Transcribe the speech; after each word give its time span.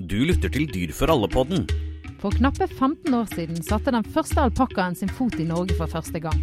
Du 0.00 0.22
lytter 0.24 0.48
til 0.48 0.64
Dyr 0.64 0.94
for 0.96 1.12
alle-podden. 1.12 1.66
For 2.22 2.32
knappe 2.32 2.64
15 2.64 3.12
år 3.12 3.26
siden 3.34 3.58
satte 3.60 3.92
den 3.92 4.06
første 4.14 4.40
alpakkaen 4.46 4.94
sin 4.96 5.10
fot 5.12 5.34
i 5.36 5.44
Norge 5.44 5.76
for 5.76 5.92
første 5.92 6.22
gang. 6.24 6.38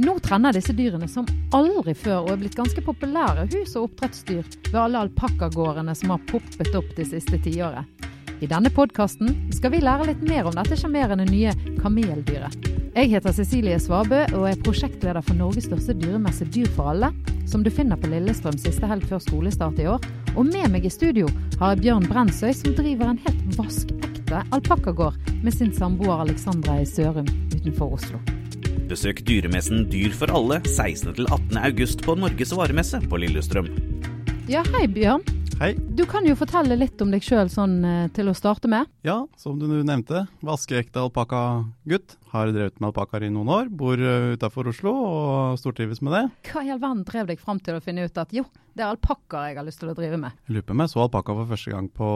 Nå 0.00 0.14
trener 0.24 0.56
disse 0.56 0.72
dyrene 0.76 1.08
som 1.08 1.28
aldri 1.56 1.92
før 1.96 2.22
og 2.22 2.30
er 2.32 2.40
blitt 2.40 2.56
ganske 2.56 2.80
populære 2.84 3.44
hus- 3.52 3.74
og 3.76 3.90
oppdrettsdyr 3.90 4.48
ved 4.70 4.78
alle 4.80 5.02
alpakkagårdene 5.04 5.92
som 5.98 6.14
har 6.14 6.24
poppet 6.30 6.72
opp 6.78 6.88
det 6.96 7.08
siste 7.10 7.40
tiåret. 7.44 7.84
I 8.40 8.48
denne 8.48 8.72
podkasten 8.72 9.34
skal 9.52 9.74
vi 9.74 9.82
lære 9.84 10.08
litt 10.08 10.24
mer 10.24 10.48
om 10.48 10.56
dette 10.56 10.76
sjarmerende 10.80 11.28
nye 11.28 11.52
kameldyret. 11.82 12.70
Jeg 12.96 13.12
heter 13.12 13.34
Cecilie 13.36 13.76
Svabø 13.80 14.22
og 14.38 14.46
er 14.48 14.62
prosjektleder 14.64 15.24
for 15.24 15.36
Norges 15.36 15.68
største 15.68 15.96
dyremesse 16.00 16.48
Dyr 16.48 16.72
for 16.72 16.94
alle, 16.94 17.12
som 17.48 17.64
du 17.64 17.68
finner 17.68 18.00
på 18.00 18.08
Lillestrøm 18.08 18.56
siste 18.60 18.88
helg 18.88 19.04
før 19.08 19.20
skolestart 19.20 19.84
i 19.84 19.90
år. 19.92 20.00
Og 20.36 20.44
med 20.44 20.68
meg 20.68 20.84
i 20.84 20.90
studio 20.92 21.30
har 21.56 21.72
jeg 21.72 21.86
Bjørn 21.86 22.06
Brensøy, 22.10 22.50
som 22.52 22.74
driver 22.76 23.08
en 23.08 23.20
helt 23.24 23.56
vaskekte 23.56 24.42
alpakkagård 24.52 25.16
med 25.40 25.54
sin 25.56 25.70
samboer 25.72 26.26
Alexandra 26.26 26.76
i 26.82 26.88
Sørum 26.88 27.28
utenfor 27.54 27.94
Oslo. 27.96 28.20
Besøk 28.86 29.22
dyremessen 29.26 29.86
Dyr 29.90 30.12
for 30.14 30.30
alle 30.36 30.60
16. 30.68 31.14
til 31.16 31.24
18. 31.30 31.56
august 31.64 32.04
på 32.04 32.18
Norges 32.20 32.52
varemesse 32.52 33.00
på 33.08 33.22
Lillestrøm. 33.22 33.72
Ja, 34.52 34.60
hei 34.76 34.84
Bjørn. 34.92 35.24
Hei. 35.56 35.72
Du 35.96 36.04
kan 36.04 36.28
jo 36.28 36.36
fortelle 36.36 36.76
litt 36.76 37.00
om 37.00 37.08
deg 37.14 37.24
sjøl 37.24 37.48
sånn 37.48 37.78
eh, 37.88 38.08
til 38.12 38.28
å 38.28 38.36
starte 38.36 38.68
med. 38.68 38.92
Ja, 39.08 39.22
som 39.40 39.56
du 39.56 39.64
nevnte, 39.72 40.26
vaskeekte 40.44 41.00
alpakkagutt. 41.00 42.18
Har 42.36 42.52
drevet 42.52 42.76
med 42.80 42.90
alpakkaer 42.90 43.24
i 43.26 43.32
noen 43.32 43.48
år. 43.48 43.68
Bor 43.72 43.96
uh, 44.00 44.34
utafor 44.36 44.68
Oslo 44.68 44.92
og 44.92 45.58
stortrives 45.60 46.02
med 46.04 46.12
det. 46.16 46.24
Hva 46.50 46.62
i 46.66 46.70
all 46.74 46.82
verden 46.82 47.04
drev 47.08 47.30
deg 47.32 47.40
fram 47.42 47.60
til 47.64 47.78
å 47.78 47.82
finne 47.84 48.04
ut 48.04 48.20
at 48.20 48.32
jo, 48.36 48.44
det 48.76 48.84
er 48.84 48.90
alpakkaer 48.92 49.54
jeg 49.54 49.56
har 49.56 49.64
lyst 49.64 49.80
til 49.80 49.88
å 49.88 49.94
drive 49.96 50.18
med? 50.20 50.34
Jeg 50.44 50.52
lurer 50.58 50.66
på 50.68 50.74
om 50.76 50.82
jeg 50.84 50.92
så 50.92 51.00
alpakka 51.06 51.36
for 51.38 51.48
første 51.54 51.72
gang 51.72 51.86
på, 51.96 52.08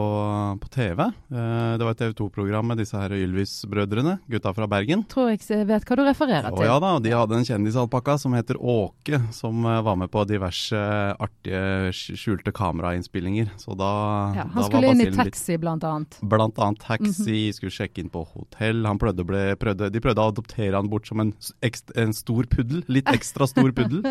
på 0.61 0.69
TV. 0.75 1.01
Uh, 1.33 1.73
det 1.79 1.87
var 1.87 1.95
et 1.95 2.01
TV 2.03 2.13
2-program 2.19 2.69
med 2.69 2.81
disse 2.83 2.99
her 3.01 3.15
Ylvis-brødrene, 3.17 4.19
gutta 4.29 4.53
fra 4.53 4.67
Bergen. 4.69 5.05
Tror 5.09 5.31
jeg 5.33 5.65
vet 5.69 5.87
hva 5.89 5.97
du 5.97 6.03
refererer 6.05 6.49
til. 6.51 6.61
Å 6.61 6.67
ja 6.67 6.77
da, 6.83 6.91
de 7.01 7.15
hadde 7.15 7.39
en 7.39 7.47
kjendisalpakka 7.47 8.17
som 8.21 8.35
heter 8.37 8.59
Åke, 8.61 9.23
som 9.33 9.65
uh, 9.65 9.79
var 9.85 9.97
med 10.03 10.11
på 10.13 10.21
diverse 10.29 10.77
artige 11.17 11.91
skjulte 11.95 12.53
kamerainnspillinger. 12.53 13.49
Så 13.57 13.73
da, 13.79 13.89
ja, 14.37 14.45
Han 14.51 14.61
da 14.61 14.67
skulle 14.67 14.93
inn 14.93 15.01
i 15.07 15.09
taxi, 15.15 15.57
blant 15.61 15.83
annet. 15.87 16.19
Blant 16.21 16.59
annet 16.61 16.83
taxi, 16.83 17.47
skulle 17.55 17.73
sjekke 17.73 18.03
inn 18.03 18.11
på 18.13 18.21
hotell. 18.35 18.83
Han 18.85 18.99
prøvde, 19.01 19.23
å 19.25 19.29
bli- 19.31 19.55
prøvde, 19.57 19.89
de 19.89 19.99
prøvde 20.03 20.10
å 20.19 20.27
adoptere 20.31 20.75
han 20.75 20.89
bort 20.91 21.07
som 21.07 21.21
en, 21.23 21.31
ekstra, 21.63 21.95
en 22.03 22.11
stor 22.13 22.47
puddel. 22.51 22.83
Litt 22.91 23.07
ekstra 23.11 23.47
stor 23.47 23.71
puddel. 23.71 24.01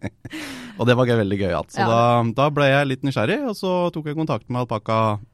og 0.78 0.86
det 0.88 0.96
var 0.98 1.08
veldig 1.22 1.38
gøyalt. 1.40 1.72
Så 1.74 1.80
Ja. 1.80 1.88
da, 1.88 2.00
da 2.36 2.48
ble 2.54 2.68
jeg 2.68 2.90
litt 2.90 3.06
nysgjerrig, 3.06 3.40
og 3.48 3.56
så 3.56 3.74
tok 3.94 4.10
jeg 4.10 4.18
kontakt 4.18 4.48
med 4.50 4.62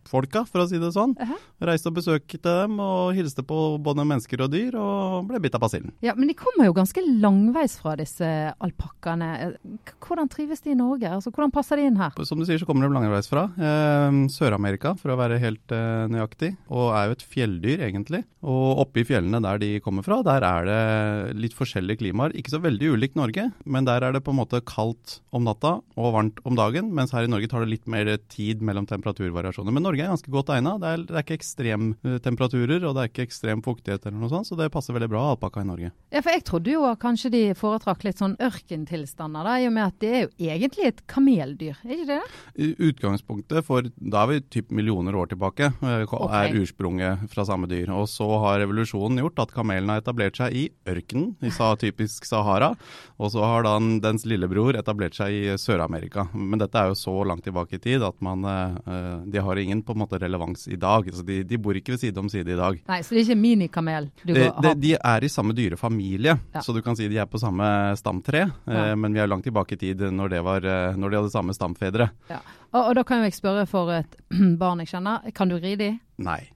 alpakkafolka, 0.06 0.46
for 0.48 0.62
å 0.62 0.68
si 0.68 0.78
det 0.78 0.92
sånn. 0.94 1.14
Jaha. 1.18 1.36
Reiste 1.66 1.90
og 1.90 1.96
besøkte 1.98 2.40
dem, 2.42 2.78
og 2.80 3.14
hilste 3.16 3.42
på 3.46 3.78
både 3.82 4.04
mennesker 4.06 4.42
og 4.44 4.52
dyr, 4.52 4.76
og 4.78 5.26
ble 5.28 5.40
bitt 5.40 5.54
av 5.54 5.62
basillen. 5.64 5.92
Ja, 6.02 6.14
Men 6.14 6.28
de 6.28 6.34
kommer 6.34 6.66
jo 6.66 6.74
ganske 6.76 7.00
langveis 7.02 7.78
fra 7.80 7.96
disse 7.96 8.26
alpakkaene. 8.60 9.56
Hvordan 10.00 10.28
trives 10.28 10.60
de 10.62 10.72
i 10.72 10.78
Norge? 10.78 11.08
Altså, 11.08 11.30
Hvordan 11.30 11.52
passer 11.52 11.76
de 11.76 11.86
inn 11.86 11.96
her? 11.96 12.12
Som 12.24 12.38
du 12.38 12.46
sier, 12.46 12.58
så 12.58 12.66
kommer 12.66 12.86
de 12.86 12.94
langveis 12.94 13.28
fra. 13.28 13.48
Eh, 13.56 14.28
Sør-Amerika, 14.30 14.96
for 14.96 15.12
å 15.12 15.18
være 15.18 15.40
helt 15.42 15.72
eh, 15.72 16.06
nøyaktig. 16.12 16.56
Og 16.70 16.92
er 16.94 17.06
jo 17.08 17.16
et 17.16 17.26
fjelldyr, 17.26 17.84
egentlig. 17.88 18.24
Og 18.46 18.82
oppe 18.84 19.02
i 19.02 19.06
fjellene 19.06 19.40
der 19.42 19.58
de 19.58 19.70
kommer 19.82 20.04
fra, 20.06 20.20
der 20.22 20.44
er 20.46 20.68
det 20.68 21.36
litt 21.40 21.56
forskjellige 21.56 22.04
klimaer. 22.04 22.34
Ikke 22.36 22.52
så 22.52 22.62
veldig 22.62 22.92
ulikt 22.94 23.16
Norge, 23.18 23.48
men 23.64 23.88
der 23.88 24.04
er 24.04 24.12
det 24.14 24.22
på 24.24 24.30
en 24.34 24.38
måte 24.38 24.60
kaldt 24.66 25.20
om 25.34 25.46
natta 25.46 25.80
og 25.96 26.12
varmt 26.14 26.38
om 26.46 26.56
dagen. 26.58 26.92
Mens 26.94 27.14
her 27.16 27.26
i 27.26 27.30
Norge 27.30 27.48
tar 27.50 27.64
det 27.64 27.72
litt 27.72 27.88
mer 27.90 28.08
tid 28.30 28.62
mellom 28.64 28.86
temperaturvariasjoner. 28.86 29.74
Men 29.74 29.86
Norge 29.86 29.95
er 30.04 30.12
ganske 30.12 30.32
godt 30.32 30.52
egna. 30.54 30.76
Det, 30.82 30.92
det 31.08 31.16
er 31.16 31.24
ikke 31.24 31.38
ekstremtemperaturer, 31.38 32.84
og 32.84 32.96
det 32.96 33.02
er 33.02 33.12
ikke 33.12 33.26
ekstrem 33.26 33.62
fuktighet 33.64 34.06
eller 34.06 34.18
noe 34.20 34.32
sånt, 34.32 34.48
så 34.50 34.58
det 34.58 34.70
passer 34.74 34.96
veldig 34.96 35.10
bra 35.12 35.22
alpakka 35.32 35.64
i 35.64 35.68
Norge. 35.70 35.92
Ja, 36.12 36.22
for 36.22 36.32
Jeg 36.36 36.44
trodde 36.48 36.74
jo 36.74 36.84
kanskje 37.00 37.32
de 37.32 37.42
foretrakk 37.56 38.04
litt 38.06 38.20
sånn 38.20 38.36
ørkentilstander, 38.42 39.46
da, 39.46 39.56
i 39.62 39.68
og 39.70 39.74
med 39.76 39.86
at 39.88 39.98
det 40.02 40.12
er 40.12 40.24
jo 40.26 40.30
egentlig 40.52 40.90
et 40.90 41.02
kameldyr, 41.10 41.80
er 41.84 41.96
ikke 41.96 42.08
det? 42.10 42.20
I 42.60 42.70
Utgangspunktet 42.90 43.64
for 43.66 43.86
Da 43.96 44.22
er 44.22 44.30
vi 44.30 44.40
typ 44.58 44.70
millioner 44.74 45.16
år 45.16 45.30
tilbake, 45.32 45.70
er 45.80 46.04
okay. 46.06 46.54
ursprunget 46.60 47.26
fra 47.32 47.46
samme 47.48 47.68
dyr. 47.70 47.90
Og 47.94 48.08
så 48.10 48.26
har 48.42 48.60
revolusjonen 48.62 49.20
gjort 49.22 49.42
at 49.46 49.54
kamelen 49.56 49.90
har 49.92 50.02
etablert 50.02 50.38
seg 50.38 50.54
i 50.56 50.66
ørkenen, 50.88 51.34
i 51.40 51.52
typisk 51.80 52.26
Sahara. 52.28 52.74
Og 53.18 53.32
så 53.32 53.44
har 53.44 53.66
da 53.66 53.76
dens 54.02 54.26
lillebror 54.28 54.76
etablert 54.78 55.16
seg 55.16 55.34
i 55.34 55.56
Sør-Amerika. 55.60 56.26
Men 56.34 56.60
dette 56.60 56.78
er 56.78 56.90
jo 56.90 56.98
så 56.98 57.14
langt 57.26 57.46
tilbake 57.46 57.78
i 57.78 57.82
tid 57.82 58.04
at 58.06 58.18
man, 58.24 58.44
eh, 58.44 58.76
eh, 58.86 59.16
de 59.32 59.42
har 59.42 59.56
ingen 59.56 59.82
på 59.86 59.94
en 59.96 60.02
måte 60.02 60.18
relevans 60.20 60.66
i 60.68 60.76
dag. 60.80 61.06
Så 61.14 61.22
de, 61.26 61.40
de 61.46 61.58
bor 61.62 61.78
ikke 61.78 61.94
ved 61.94 62.02
side 62.02 62.18
om 62.20 62.28
side 62.32 62.52
i 62.52 62.58
dag. 62.58 62.80
Nei, 62.90 62.98
så 63.06 63.14
det 63.14 63.22
er 63.22 63.28
ikke 63.28 63.38
minikamel 63.40 64.10
du 64.24 64.32
De, 64.32 64.40
går, 64.40 64.60
de, 64.62 64.68
har? 64.72 64.80
de 64.82 64.92
er 64.98 65.24
i 65.28 65.32
samme 65.32 65.54
dyrefamilie, 65.56 66.36
Ja. 66.54 66.60
så 66.64 66.74
du 66.74 66.82
kan 66.82 66.96
si 66.98 67.08
de 67.08 67.18
er 67.22 67.26
på 67.30 67.38
samme 67.42 67.68
stamtre. 67.96 68.46
Ja. 68.66 68.90
Eh, 68.90 68.94
men 68.96 69.14
vi 69.14 69.20
er 69.22 69.30
langt 69.30 69.44
tilbake 69.46 69.76
i 69.78 69.80
tid 69.80 70.02
når, 70.12 70.28
det 70.34 70.42
var, 70.44 70.64
eh, 70.66 70.96
når 70.98 71.10
de 71.10 71.20
hadde 71.22 71.32
samme 71.34 71.54
stamfedre. 71.56 72.10
Ja. 72.30 72.40
Og, 72.72 72.82
og 72.90 72.94
da 72.98 73.02
kan 73.06 73.22
jeg 73.24 73.34
spørre 73.38 73.66
for 73.70 73.92
et 73.94 74.16
barn 74.60 74.82
jeg 74.82 74.90
kjenner, 74.94 75.30
kan 75.36 75.48
du 75.48 75.56
ri 75.62 75.76
de? 75.80 75.92
Nei. 76.16 76.46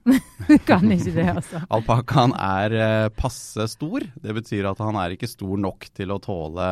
Du 0.47 0.55
kan 0.69 0.89
ikke 0.89 1.11
det, 1.13 1.27
altså. 1.29 1.59
Alpakkaen 1.69 2.31
er 2.33 2.73
eh, 2.73 3.09
passe 3.13 3.67
stor. 3.69 4.01
Det 4.17 4.33
betyr 4.33 4.65
at 4.71 4.79
han 4.81 4.97
er 4.97 5.13
ikke 5.13 5.29
stor 5.29 5.59
nok 5.61 5.85
til 5.93 6.13
å 6.13 6.17
tåle 6.23 6.65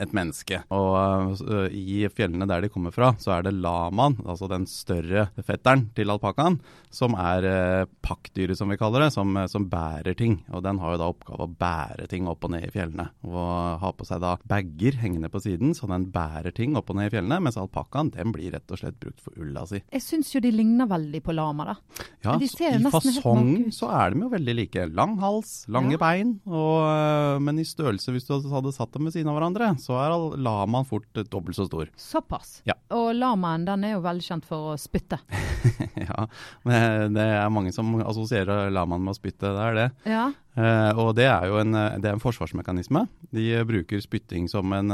et 0.00 0.12
menneske. 0.16 0.60
Og 0.76 1.40
eh, 1.48 1.72
i 1.72 2.02
fjellene 2.12 2.48
der 2.50 2.66
de 2.66 2.70
kommer 2.72 2.92
fra, 2.92 3.14
så 3.20 3.38
er 3.38 3.46
det 3.46 3.54
lamaen, 3.56 4.18
altså 4.26 4.50
den 4.52 4.66
større 4.68 5.30
fetteren 5.40 5.86
til 5.96 6.12
alpakkaen, 6.12 6.58
som 6.92 7.16
er 7.16 7.48
eh, 7.48 7.86
pakkdyret, 8.04 8.58
som 8.60 8.68
vi 8.68 8.78
kaller 8.80 9.06
det, 9.06 9.14
som, 9.16 9.32
som 9.48 9.64
bærer 9.72 10.18
ting. 10.18 10.36
Og 10.52 10.60
den 10.66 10.82
har 10.82 10.94
jo 10.94 11.00
da 11.00 11.08
oppgave 11.14 11.48
å 11.48 11.54
bære 11.64 12.10
ting 12.12 12.28
opp 12.28 12.44
og 12.44 12.52
ned 12.52 12.68
i 12.68 12.74
fjellene. 12.74 13.08
Og 13.30 13.80
ha 13.80 13.94
på 13.96 14.04
seg 14.04 14.20
da 14.24 14.34
bager 14.44 15.00
hengende 15.00 15.32
på 15.32 15.40
siden, 15.46 15.72
så 15.72 15.88
den 15.88 16.10
bærer 16.12 16.52
ting 16.52 16.76
opp 16.76 16.92
og 16.92 17.00
ned 17.00 17.08
i 17.08 17.16
fjellene. 17.16 17.40
Mens 17.48 17.56
alpakkaen, 17.60 18.12
den 18.12 18.36
blir 18.36 18.52
rett 18.52 18.76
og 18.76 18.84
slett 18.84 19.00
brukt 19.00 19.24
for 19.24 19.40
ulla 19.40 19.64
si. 19.70 19.80
Jeg 19.88 20.04
syns 20.04 20.36
jo 20.36 20.44
de 20.44 20.52
ligner 20.52 20.90
veldig 20.90 21.24
på 21.24 21.32
lama, 21.32 21.72
da. 21.72 21.80
Ja, 22.24 22.34
I 22.40 22.48
fasong 22.90 23.68
så 23.74 23.88
er 23.92 24.14
de 24.14 24.22
jo 24.24 24.30
veldig 24.32 24.54
like. 24.56 24.86
Lang 24.96 25.18
hals, 25.20 25.66
lange 25.68 25.92
Ja. 25.94 25.98
bein. 26.00 26.40
Og, 26.46 26.80
øh, 26.88 27.40
men 27.44 27.58
i 27.60 27.64
størrelse, 27.68 28.10
hvis 28.14 28.26
du 28.26 28.38
hadde 28.50 28.72
satt 28.72 28.92
dem 28.92 29.04
ved 29.04 29.12
siden 29.12 29.28
av 29.28 29.36
hverandre, 29.38 29.74
så 29.78 29.98
er 30.00 30.14
lamaen 30.40 30.86
fort 30.88 31.06
øh, 31.16 31.24
dobbelt 31.30 31.56
så 31.56 31.66
stor. 31.68 31.86
Såpass. 31.96 32.62
Ja. 32.66 32.74
Og 32.90 33.12
lamaen 33.14 33.66
den 33.68 33.84
er 33.84 33.92
jo 33.96 34.00
velkjent 34.04 34.44
for 34.48 34.72
å 34.72 34.78
spytte. 34.80 35.20
ja, 36.08 36.26
men 36.64 37.14
Det 37.14 37.22
er 37.22 37.52
mange 37.52 37.72
som 37.76 37.94
assosierer 38.02 38.70
lamaen 38.74 39.04
med 39.04 39.14
å 39.14 39.18
spytte, 39.20 39.52
det 39.54 39.68
er 39.68 39.74
det. 39.74 39.90
Ja. 40.08 40.32
Eh, 40.54 40.98
og 41.00 41.16
det 41.18 41.26
er 41.26 41.48
jo 41.50 41.58
en, 41.58 41.74
eh, 41.74 41.96
det 41.98 42.08
er 42.08 42.14
en 42.14 42.22
forsvarsmekanisme. 42.22 43.04
De 43.34 43.48
eh, 43.56 43.64
bruker 43.66 44.02
spytting 44.02 44.46
som 44.50 44.70
en 44.76 44.92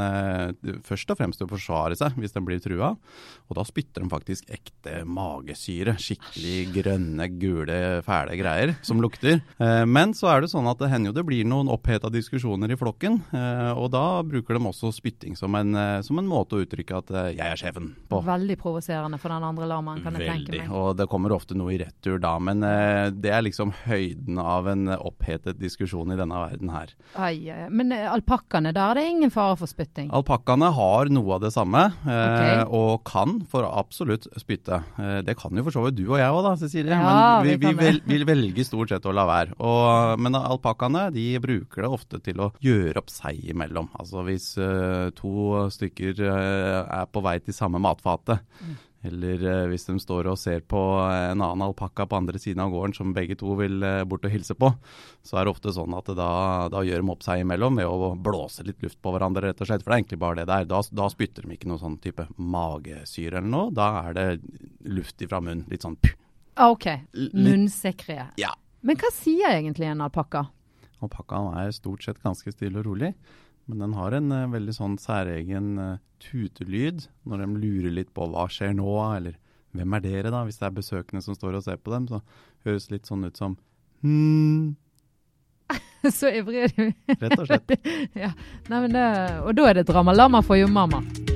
først 0.86 1.10
og 1.12 1.18
fremst 1.18 1.40
til 1.40 1.48
å 1.48 1.50
forsvare 1.50 1.96
seg 1.98 2.16
hvis 2.20 2.32
den 2.32 2.46
blir 2.46 2.60
trua. 2.64 2.94
Og 3.50 3.58
da 3.58 3.64
spytter 3.66 4.04
de 4.04 4.12
faktisk 4.12 4.48
ekte 4.52 5.02
magesyre. 5.04 5.96
Skikkelig 6.00 6.70
grønne, 6.74 7.26
gule, 7.40 7.78
fæle 8.06 8.36
greier 8.38 8.74
som 8.86 9.02
lukter. 9.02 9.40
Men 9.58 10.14
så 10.16 10.30
er 10.32 10.44
det 10.44 10.52
sånn 10.52 10.68
at 10.70 10.80
det 10.80 10.90
hender 10.92 11.10
jo 11.10 11.16
det 11.18 11.26
blir 11.26 11.48
noen 11.48 11.70
oppheta 11.72 12.10
diskusjoner 12.12 12.72
i 12.72 12.78
flokken. 12.78 13.18
Og 13.74 13.90
da 13.92 14.04
bruker 14.26 14.56
de 14.56 14.62
også 14.70 14.92
spytting 14.94 15.36
som 15.38 15.56
en, 15.58 15.74
som 16.06 16.20
en 16.22 16.30
måte 16.30 16.56
å 16.56 16.62
uttrykke 16.64 17.00
at 17.02 17.10
'jeg 17.34 17.42
er 17.42 17.58
sjefen' 17.58 17.90
på. 18.08 18.22
Veldig 18.24 18.56
provoserende 18.60 19.18
for 19.18 19.34
den 19.34 19.44
andre 19.44 19.66
lamaen, 19.66 20.02
kan 20.02 20.14
jeg 20.14 20.30
tenke 20.30 20.58
meg. 20.62 20.70
Og 20.70 20.96
det 20.96 21.08
kommer 21.10 21.34
ofte 21.34 21.58
noe 21.58 21.74
i 21.74 21.80
retur 21.82 22.20
da, 22.22 22.38
men 22.38 22.60
det 22.60 23.34
er 23.34 23.42
liksom 23.42 23.74
høyden 23.84 24.38
av 24.38 24.70
en 24.70 24.88
eh, 24.88 25.02
diskusjon 25.58 26.12
i 26.12 26.16
denne 26.18 26.38
verden 26.40 26.68
her. 26.72 26.92
Ai, 27.16 27.48
ai. 27.50 27.68
Men 27.70 27.92
eh, 27.96 28.06
alpakkaene, 28.10 28.72
da 28.76 28.90
er 28.90 29.00
det 29.00 29.04
ingen 29.10 29.30
fare 29.34 29.56
for 29.58 29.66
spytting? 29.70 30.10
Alpakkaene 30.14 30.68
har 30.76 31.10
noe 31.12 31.34
av 31.36 31.40
det 31.44 31.52
samme, 31.54 31.86
eh, 32.06 32.62
Ok. 32.64 32.72
og 32.76 33.04
kan 33.08 33.40
for 33.50 33.64
absolutt 33.66 34.28
spytte. 34.38 34.82
Eh, 34.98 35.20
det 35.26 35.36
kan 35.40 35.50
jo 35.56 35.64
for 35.66 35.70
så 35.74 35.84
vidt 35.88 35.96
du 36.00 36.04
og 36.12 36.18
jeg 36.20 36.30
òg 36.30 36.42
da, 36.46 36.54
Cecilie, 36.60 36.90
Ja, 36.94 37.40
men 37.42 37.48
vi, 37.48 37.56
vi 37.56 37.72
vi, 37.74 37.74
vel, 37.80 38.00
vi 38.06 38.20
velger 38.24 38.64
stort 38.66 38.88
sett 38.94 39.06
å 39.08 39.14
la 39.14 39.24
være. 39.26 39.56
Og, 39.58 40.18
men 40.20 40.34
alpakkaene 40.38 41.08
de 41.14 41.26
bruker 41.42 41.82
det 41.86 41.90
ofte 41.90 42.20
til 42.22 42.40
å 42.44 42.52
gjøre 42.60 42.96
opp 43.02 43.10
seg 43.10 43.40
imellom. 43.50 43.88
Altså 43.98 44.24
hvis 44.26 44.52
eh, 44.58 45.10
to 45.16 45.66
stykker 45.70 46.20
eh, 46.20 46.84
er 47.00 47.06
på 47.10 47.22
vei 47.24 47.38
til 47.40 47.54
samme 47.56 47.80
matfatet, 47.82 48.40
Mm. 48.60 48.76
Eller 49.06 49.44
eh, 49.48 49.66
hvis 49.70 49.86
de 49.88 49.94
står 50.00 50.28
og 50.28 50.38
ser 50.38 50.60
på 50.68 50.78
en 51.00 51.40
annen 51.40 51.64
alpakka 51.64 52.04
på 52.08 52.18
andre 52.18 52.40
siden 52.40 52.60
av 52.64 52.72
gården 52.74 52.94
som 52.98 53.14
begge 53.16 53.38
to 53.40 53.54
vil 53.56 53.80
eh, 53.86 54.02
bort 54.08 54.26
og 54.28 54.34
hilse 54.34 54.56
på, 54.58 54.68
så 55.24 55.38
er 55.40 55.46
det 55.46 55.54
ofte 55.54 55.72
sånn 55.72 55.96
at 55.96 56.10
da, 56.18 56.30
da 56.72 56.84
gjør 56.84 57.00
de 57.00 57.14
opp 57.14 57.24
seg 57.24 57.44
imellom 57.44 57.80
ved 57.80 57.88
å 57.88 58.12
blåse 58.20 58.66
litt 58.66 58.84
luft 58.84 59.00
på 59.00 59.14
hverandre, 59.14 59.48
rett 59.48 59.64
og 59.64 59.70
slett. 59.70 59.84
For 59.84 59.92
det 59.92 59.96
er 59.96 60.02
egentlig 60.02 60.20
bare 60.20 60.40
det 60.42 60.48
der. 60.52 60.68
Da, 60.68 60.82
da 61.00 61.08
spytter 61.12 61.46
de 61.46 61.56
ikke 61.56 61.70
noe 61.72 61.80
sånn 61.80 61.96
type 62.04 62.28
magesyre 62.36 63.40
eller 63.40 63.52
noe. 63.56 63.74
Da 63.76 63.90
er 64.04 64.18
det 64.18 64.28
luft 64.92 65.24
ifra 65.24 65.40
munnen. 65.40 65.64
Litt 65.72 65.86
sånn 65.86 65.96
puh. 66.00 66.16
Ah, 66.60 66.74
OK. 66.74 66.90
Munnsikre. 67.32 68.32
Ja. 68.40 68.52
Men 68.84 68.98
hva 69.00 69.08
sier 69.16 69.54
egentlig 69.54 69.88
en 69.88 70.02
alpakka? 70.04 70.50
Alpakkaen 71.00 71.54
er 71.62 71.72
stort 71.72 72.04
sett 72.04 72.20
ganske 72.20 72.52
stille 72.52 72.82
og 72.82 72.90
rolig. 72.90 73.14
Men 73.70 73.86
den 73.86 73.96
har 73.98 74.16
en 74.16 74.34
eh, 74.34 74.48
veldig 74.50 74.74
sånn 74.76 74.98
særegen 75.00 75.72
eh, 75.78 75.96
tutelyd 76.20 77.06
når 77.28 77.44
de 77.44 77.62
lurer 77.62 77.96
litt 78.00 78.12
på 78.16 78.26
hva 78.30 78.48
skjer 78.50 78.74
nå, 78.76 78.90
eller 79.16 79.38
hvem 79.76 79.96
er 79.96 80.04
dere 80.04 80.34
da, 80.34 80.42
hvis 80.46 80.58
det 80.58 80.66
er 80.66 80.78
besøkende 80.80 81.22
som 81.24 81.36
står 81.38 81.60
og 81.60 81.66
ser 81.66 81.78
på 81.78 81.94
dem, 81.94 82.08
så 82.10 82.20
høres 82.66 82.88
det 82.88 82.98
litt 82.98 83.10
sånn 83.10 83.26
ut 83.28 83.38
som 83.38 83.56
hmm. 84.02 84.74
Så 86.18 86.32
ivrig 86.34 86.64
er 86.66 86.74
du. 86.74 86.86
rett 87.12 87.36
og 87.38 87.46
slett. 87.46 87.76
ja. 88.24 88.32
Nei, 88.70 88.80
men 88.86 88.96
det, 88.96 89.08
og 89.44 89.52
da 89.54 89.68
er 89.70 89.80
det 89.80 89.90
drama 89.90 90.16
for 90.16 90.32
meg 90.32 90.48
få 90.48 90.58
helt 90.58 90.74
riktig. 90.74 91.29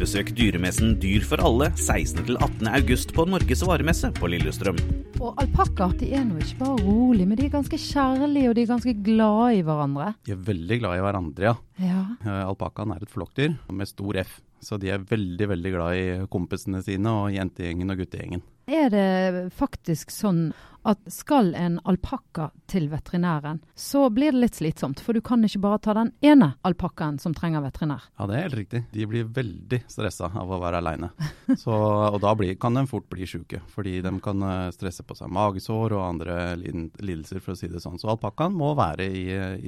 Besøk 0.00 0.30
dyremessen 0.32 0.94
Dyr 0.96 1.20
for 1.28 1.42
alle 1.44 1.66
16.-18. 1.76 2.64
august 2.72 3.10
på 3.12 3.26
Norges 3.28 3.60
varemesse 3.68 4.08
på 4.16 4.30
Lillestrøm. 4.32 4.78
Og 5.20 5.36
alpakkaer 5.42 5.92
de 6.00 6.08
er 6.16 6.22
nå 6.24 6.38
ikke 6.40 6.62
bare 6.62 6.86
rolig, 6.86 7.26
men 7.28 7.36
de 7.36 7.44
er 7.44 7.52
ganske 7.52 7.76
kjærlige 7.76 8.48
og 8.48 8.56
de 8.56 8.64
er 8.64 8.70
ganske 8.70 8.94
glade 9.04 9.58
i 9.58 9.60
hverandre. 9.66 10.14
De 10.24 10.32
er 10.32 10.40
veldig 10.46 10.78
glade 10.80 11.02
i 11.02 11.04
hverandre, 11.04 11.50
ja. 11.50 11.52
Ja. 11.84 12.00
Eh, 12.24 12.40
Alpakkaen 12.46 12.94
er 12.94 13.04
et 13.04 13.12
flokkdyr 13.12 13.58
med 13.76 13.90
stor 13.92 14.22
F, 14.24 14.38
så 14.64 14.80
de 14.80 14.88
er 14.94 15.04
veldig, 15.04 15.50
veldig 15.52 15.74
glad 15.76 16.00
i 16.00 16.08
kompisene 16.32 16.80
sine 16.86 17.12
og 17.20 17.36
jentegjengen 17.36 17.92
og 17.92 18.00
guttegjengen. 18.00 18.44
Er 18.72 18.88
det 18.94 19.06
faktisk 19.58 20.14
sånn 20.14 20.46
at 20.82 21.00
skal 21.12 21.54
en 21.54 21.78
alpakka 21.84 22.50
til 22.70 22.88
veterinæren, 22.90 23.60
så 23.74 24.06
blir 24.10 24.32
det 24.32 24.44
litt 24.44 24.58
slitsomt. 24.60 25.00
For 25.02 25.16
du 25.16 25.22
kan 25.24 25.44
ikke 25.44 25.62
bare 25.62 25.80
ta 25.82 25.94
den 25.96 26.12
ene 26.24 26.52
alpakkaen 26.66 27.18
som 27.22 27.34
trenger 27.36 27.64
veterinær. 27.64 28.06
Ja, 28.18 28.28
det 28.30 28.36
er 28.36 28.46
helt 28.46 28.58
riktig. 28.60 28.82
De 28.94 29.06
blir 29.10 29.28
veldig 29.34 29.82
stressa 29.90 30.30
av 30.30 30.50
å 30.50 30.60
være 30.62 30.80
aleine. 30.80 31.10
Og 31.70 32.18
da 32.22 32.34
blir, 32.38 32.54
kan 32.60 32.76
de 32.78 32.86
fort 32.90 33.08
bli 33.10 33.26
sjuke, 33.28 33.62
fordi 33.72 33.98
de 34.04 34.12
kan 34.22 34.46
eh, 34.46 34.70
stresse 34.74 35.04
på 35.06 35.16
seg 35.18 35.32
magesår 35.34 35.96
og 35.96 36.04
andre 36.04 36.38
lidelser, 36.58 37.42
for 37.42 37.54
å 37.54 37.58
si 37.58 37.70
det 37.70 37.82
sånn. 37.82 37.98
Så 38.00 38.10
alpakkaen 38.12 38.54
må 38.56 38.72
være 38.78 39.06
i, 39.06 39.24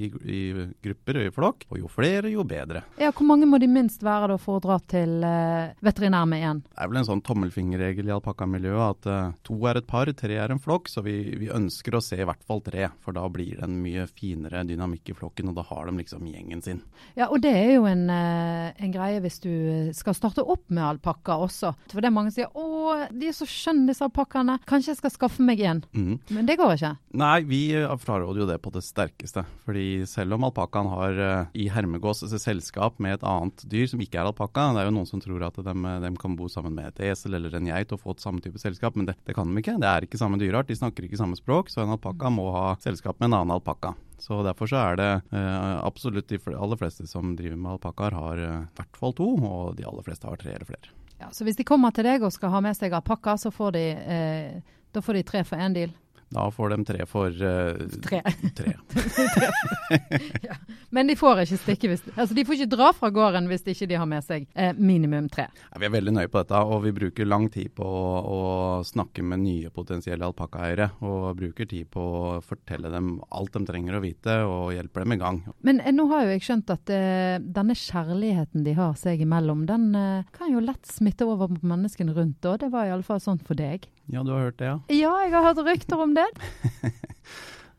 i, 0.06 0.10
i 0.10 0.42
grupper 0.84 1.20
og 1.20 1.28
i 1.28 1.34
flokk, 1.34 1.66
og 1.70 1.82
jo 1.82 1.90
flere, 1.92 2.30
jo 2.32 2.46
bedre. 2.48 2.84
Ja, 3.00 3.12
Hvor 3.12 3.28
mange 3.28 3.48
må 3.48 3.60
de 3.62 3.70
minst 3.70 4.04
være 4.06 4.32
da 4.32 4.38
for 4.40 4.58
å 4.58 4.64
dra 4.64 4.78
til 4.90 5.22
eh, 5.26 5.74
veterinær 5.84 6.28
med 6.30 6.46
én? 6.46 6.62
Det 6.66 6.84
er 6.84 6.90
vel 6.90 7.02
en 7.02 7.08
sånn 7.08 7.24
tommelfingerregel 7.26 8.08
i 8.08 8.14
alpakkamiljøet 8.16 8.82
at 8.86 9.10
uh, 9.10 9.34
to 9.46 9.58
er 9.68 9.80
et 9.80 9.88
par, 9.88 10.10
tre 10.16 10.38
er 10.38 10.54
en 10.54 10.62
flokk. 10.62 10.90
Så 10.92 11.01
vi, 11.04 11.16
vi 11.40 11.50
ønsker 11.52 11.96
å 11.96 12.02
se 12.04 12.18
i 12.20 12.26
hvert 12.26 12.42
fall 12.46 12.62
tre, 12.64 12.88
for 13.02 13.16
da 13.16 13.24
blir 13.32 13.58
det 13.58 13.66
en 13.66 13.78
mye 13.82 14.06
finere 14.10 14.64
dynamikk 14.68 15.12
i 15.12 15.16
flokken, 15.16 15.50
og 15.50 15.58
da 15.58 15.64
har 15.68 15.88
de 15.88 15.96
liksom 16.00 16.26
gjengen 16.30 16.62
sin. 16.64 16.82
Ja, 17.18 17.28
og 17.28 17.42
det 17.44 17.52
er 17.58 17.74
jo 17.76 17.86
en, 17.90 18.06
eh, 18.12 18.72
en 18.82 18.94
greie 18.94 19.20
hvis 19.22 19.40
du 19.42 19.52
skal 19.96 20.16
starte 20.16 20.44
opp 20.44 20.64
med 20.70 20.84
alpakka 20.84 21.38
også. 21.44 21.74
For 21.92 22.00
det 22.00 22.10
er 22.10 22.16
mange 22.16 22.32
som 22.32 22.42
sier 22.42 22.52
'Å, 22.52 23.08
de 23.12 23.28
er 23.28 23.36
så 23.36 23.46
skjønne 23.48 23.88
disse 23.90 24.04
alpakkaene. 24.04 24.58
Kanskje 24.66 24.92
jeg 24.92 25.00
skal 25.00 25.14
skaffe 25.14 25.40
meg 25.40 25.60
en'. 25.60 25.84
Mm. 25.92 26.18
Men 26.30 26.46
det 26.46 26.58
går 26.58 26.76
ikke. 26.76 26.96
Nei, 27.14 27.40
vi 27.42 27.62
eh, 27.74 27.96
fraråder 27.96 28.40
jo 28.40 28.46
det 28.46 28.60
på 28.62 28.72
det 28.72 28.82
sterkeste. 28.82 29.44
Fordi 29.64 30.06
selv 30.06 30.34
om 30.34 30.44
alpakkaen 30.44 30.90
har 30.90 31.12
eh, 31.18 31.46
i 31.54 31.68
hermegås 31.68 32.22
altså 32.22 32.38
selskap 32.38 32.98
med 32.98 33.14
et 33.14 33.26
annet 33.26 33.64
dyr 33.68 33.86
som 33.86 34.00
ikke 34.00 34.20
er 34.20 34.28
alpakka, 34.30 34.72
det 34.74 34.82
er 34.82 34.90
jo 34.90 34.96
noen 34.98 35.08
som 35.08 35.20
tror 35.20 35.42
at 35.46 35.56
de, 35.56 35.74
de 36.04 36.16
kan 36.20 36.36
bo 36.36 36.48
sammen 36.48 36.74
med 36.74 36.92
et 36.92 37.12
esel 37.12 37.34
eller 37.34 37.54
en 37.56 37.66
geit 37.66 37.92
og 37.92 38.00
få 38.00 38.10
et 38.16 38.20
samme 38.20 38.40
type 38.40 38.58
selskap, 38.58 38.96
men 38.96 39.06
det, 39.06 39.16
det 39.26 39.34
kan 39.34 39.48
de 39.48 39.58
ikke. 39.60 39.78
Det 39.80 39.88
er 39.88 40.00
ikke 40.06 40.20
samme 40.20 40.38
dyreart, 40.40 40.68
de 40.68 40.76
snakker 40.76 40.91
ikke 41.00 41.18
samme 41.20 41.38
språk, 41.38 41.70
så 41.72 41.80
en 41.82 41.94
alpakka 41.94 42.28
må 42.30 42.50
ha 42.52 42.74
selskap 42.82 43.16
med 43.20 43.30
en 43.30 43.38
annen 43.40 43.54
alpakka. 43.56 43.94
Så 44.22 44.42
Derfor 44.46 44.68
så 44.70 44.78
er 44.78 44.98
det 45.00 45.10
eh, 45.34 45.78
absolutt 45.82 46.28
de 46.28 46.38
aller 46.52 46.78
fleste 46.78 47.08
som 47.10 47.32
driver 47.38 47.56
med 47.56 47.72
alpakkaer, 47.72 48.14
har 48.14 48.42
eh, 48.42 48.60
i 48.68 48.76
hvert 48.78 49.00
fall 49.00 49.16
to, 49.18 49.30
og 49.40 49.78
de 49.78 49.88
aller 49.88 50.04
fleste 50.06 50.28
har 50.28 50.38
tre 50.38 50.52
eller 50.52 50.68
flere. 50.68 50.92
Ja, 51.18 51.30
så 51.32 51.46
hvis 51.46 51.56
de 51.58 51.66
kommer 51.66 51.94
til 51.94 52.06
deg 52.06 52.22
og 52.22 52.34
skal 52.34 52.52
ha 52.52 52.60
med 52.62 52.76
seg 52.78 52.94
alpakka, 52.94 53.38
så 53.40 53.50
får 53.54 53.74
de, 53.78 53.84
eh, 53.96 55.00
får 55.00 55.18
de 55.18 55.24
tre 55.26 55.42
for 55.48 55.58
én 55.58 55.74
deal. 55.74 55.96
Da 56.32 56.46
får 56.54 56.72
de 56.74 56.84
tre 56.88 57.06
for 57.08 57.28
uh, 57.30 57.82
Tre. 58.04 58.22
tre. 58.58 58.74
ja. 60.42 60.56
Men 60.90 61.08
de 61.08 61.16
får 61.16 61.42
ikke 61.44 61.58
stikke 61.60 61.90
hvis 61.92 62.02
Altså, 62.16 62.34
de 62.36 62.44
får 62.44 62.58
ikke 62.58 62.70
dra 62.74 62.90
fra 62.96 63.10
gården 63.14 63.48
hvis 63.50 63.64
ikke 63.72 63.88
de 63.90 63.98
har 64.00 64.08
med 64.08 64.24
seg 64.24 64.46
eh, 64.54 64.72
minimum 64.76 65.28
tre. 65.32 65.46
Ja, 65.72 65.80
vi 65.80 65.88
er 65.88 65.94
veldig 65.94 66.14
nøye 66.16 66.30
på 66.32 66.42
dette, 66.42 66.60
og 66.62 66.82
vi 66.84 66.92
bruker 66.96 67.28
lang 67.28 67.48
tid 67.52 67.72
på 67.76 67.86
å, 67.86 68.10
å 68.22 68.40
snakke 68.86 69.24
med 69.26 69.42
nye 69.44 69.70
potensielle 69.74 70.26
alpakkaeiere. 70.28 70.90
Og 71.04 71.32
bruker 71.38 71.68
tid 71.70 71.88
på 71.92 72.02
å 72.02 72.24
fortelle 72.44 72.90
dem 72.92 73.14
alt 73.32 73.54
de 73.56 73.64
trenger 73.68 73.96
å 73.98 74.02
vite, 74.04 74.36
og 74.48 74.72
hjelper 74.76 75.06
dem 75.06 75.16
i 75.16 75.20
gang. 75.22 75.40
Men 75.64 75.80
eh, 75.80 75.94
nå 75.94 76.08
har 76.12 76.26
jo 76.26 76.34
jeg 76.36 76.44
skjønt 76.48 76.72
at 76.74 76.92
eh, 76.92 77.38
denne 77.42 77.76
kjærligheten 77.78 78.66
de 78.66 78.76
har 78.78 78.96
seg 79.00 79.22
imellom, 79.24 79.64
den 79.68 79.90
eh, 79.98 80.28
kan 80.36 80.52
jo 80.52 80.62
lett 80.64 80.88
smitte 80.88 81.28
over 81.28 81.52
på 81.52 81.72
menneskene 81.72 82.14
rundt. 82.16 82.44
Og 82.48 82.60
det 82.62 82.72
var 82.72 82.88
i 82.88 82.94
alle 82.94 83.06
fall 83.06 83.22
sånn 83.22 83.40
for 83.42 83.58
deg. 83.58 83.88
Ja, 84.12 84.20
du 84.22 84.28
har 84.34 84.42
hørt 84.44 84.58
det, 84.60 84.66
ja? 84.68 84.78
Ja, 84.92 85.12
jeg 85.24 85.32
har 85.32 85.46
hørt 85.46 85.60
rykter 85.64 86.00
om 86.04 86.12
det. 86.14 86.26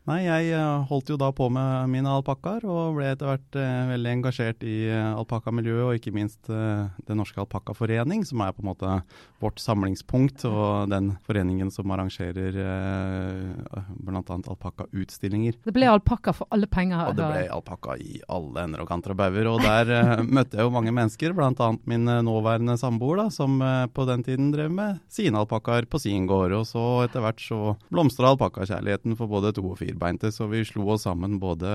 Nei, 0.04 0.26
jeg 0.26 0.50
eh, 0.52 0.82
holdt 0.90 1.08
jo 1.08 1.16
da 1.16 1.30
på 1.32 1.46
med 1.48 1.88
mine 1.88 2.10
alpakkaer, 2.12 2.66
og 2.68 2.98
ble 2.98 3.06
etter 3.08 3.30
hvert 3.30 3.56
eh, 3.56 3.84
veldig 3.88 4.10
engasjert 4.18 4.64
i 4.68 4.74
eh, 4.92 5.14
alpakkamiljøet, 5.16 5.84
og 5.86 5.96
ikke 5.96 6.12
minst 6.12 6.50
eh, 6.52 6.90
Den 7.08 7.22
norske 7.22 7.40
alpakkaforening, 7.40 8.20
som 8.28 8.42
er 8.44 8.52
på 8.52 8.60
en 8.60 8.68
måte 8.68 8.98
vårt 9.40 9.62
samlingspunkt, 9.64 10.44
og 10.44 10.90
den 10.92 11.14
foreningen 11.24 11.70
som 11.72 11.88
arrangerer 11.96 12.58
eh, 12.60 13.86
bl.a. 13.96 14.20
alpakkautstillinger. 14.20 15.56
Det 15.64 15.72
ble 15.72 15.88
alpakka 15.88 16.36
for 16.36 16.52
alle 16.52 16.68
penger. 16.68 17.06
Og 17.08 17.16
det 17.16 17.30
ble 17.32 17.48
alpakka 17.56 17.96
i 17.96 18.20
alle 18.28 18.66
ender 18.68 18.84
og 18.84 18.92
kanter 18.92 19.16
og 19.16 19.20
bauger. 19.22 19.50
Og 19.54 19.64
der 19.64 19.94
eh, 20.02 20.14
møtte 20.36 20.60
jeg 20.60 20.68
jo 20.68 20.74
mange 20.76 20.92
mennesker, 20.92 21.32
bl.a. 21.32 21.70
min 21.88 22.12
eh, 22.12 22.20
nåværende 22.28 22.76
samboer, 22.80 23.24
da, 23.24 23.26
som 23.32 23.56
på 23.94 24.04
den 24.08 24.20
tiden 24.26 24.52
drev 24.52 24.68
med 24.68 25.00
sine 25.08 25.40
alpakkaer 25.40 25.88
på 25.88 26.02
sin 26.04 26.28
gård. 26.28 26.52
Og 26.60 26.68
så 26.68 26.84
etter 27.06 27.24
hvert 27.24 27.40
så 27.40 27.72
blomstra 27.88 28.34
alpakkakjærligheten 28.34 29.16
for 29.16 29.32
både 29.32 29.56
to- 29.56 29.70
og 29.72 29.80
firbeinte, 29.94 30.32
så 30.32 30.46
vi 30.50 30.64
slo 30.64 30.88
oss 30.94 31.06
sammen 31.06 31.38
både 31.38 31.68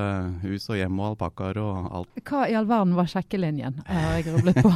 hus 0.44 0.69
og 0.69 0.77
hjem 0.77 1.00
og 1.00 1.13
alpakkaer 1.13 1.60
og 1.63 1.89
alt. 2.00 2.21
Hva 2.27 2.48
i 2.50 2.57
all 2.57 2.68
verden 2.68 2.95
var 2.98 3.07
sjekkelinjen? 3.10 3.81
jeg 3.88 4.04
har 4.04 4.19
jeg 4.19 4.27
grublet 4.30 4.60
på. 4.62 4.74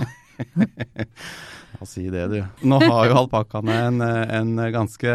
Ja, 1.84 1.88
si 1.88 2.10
det, 2.10 2.28
du. 2.32 2.38
Nå 2.64 2.78
har 2.80 3.10
jo 3.10 3.16
alpakkaene 3.26 3.74
en, 3.90 3.98
en 4.32 4.52
ganske 4.72 5.14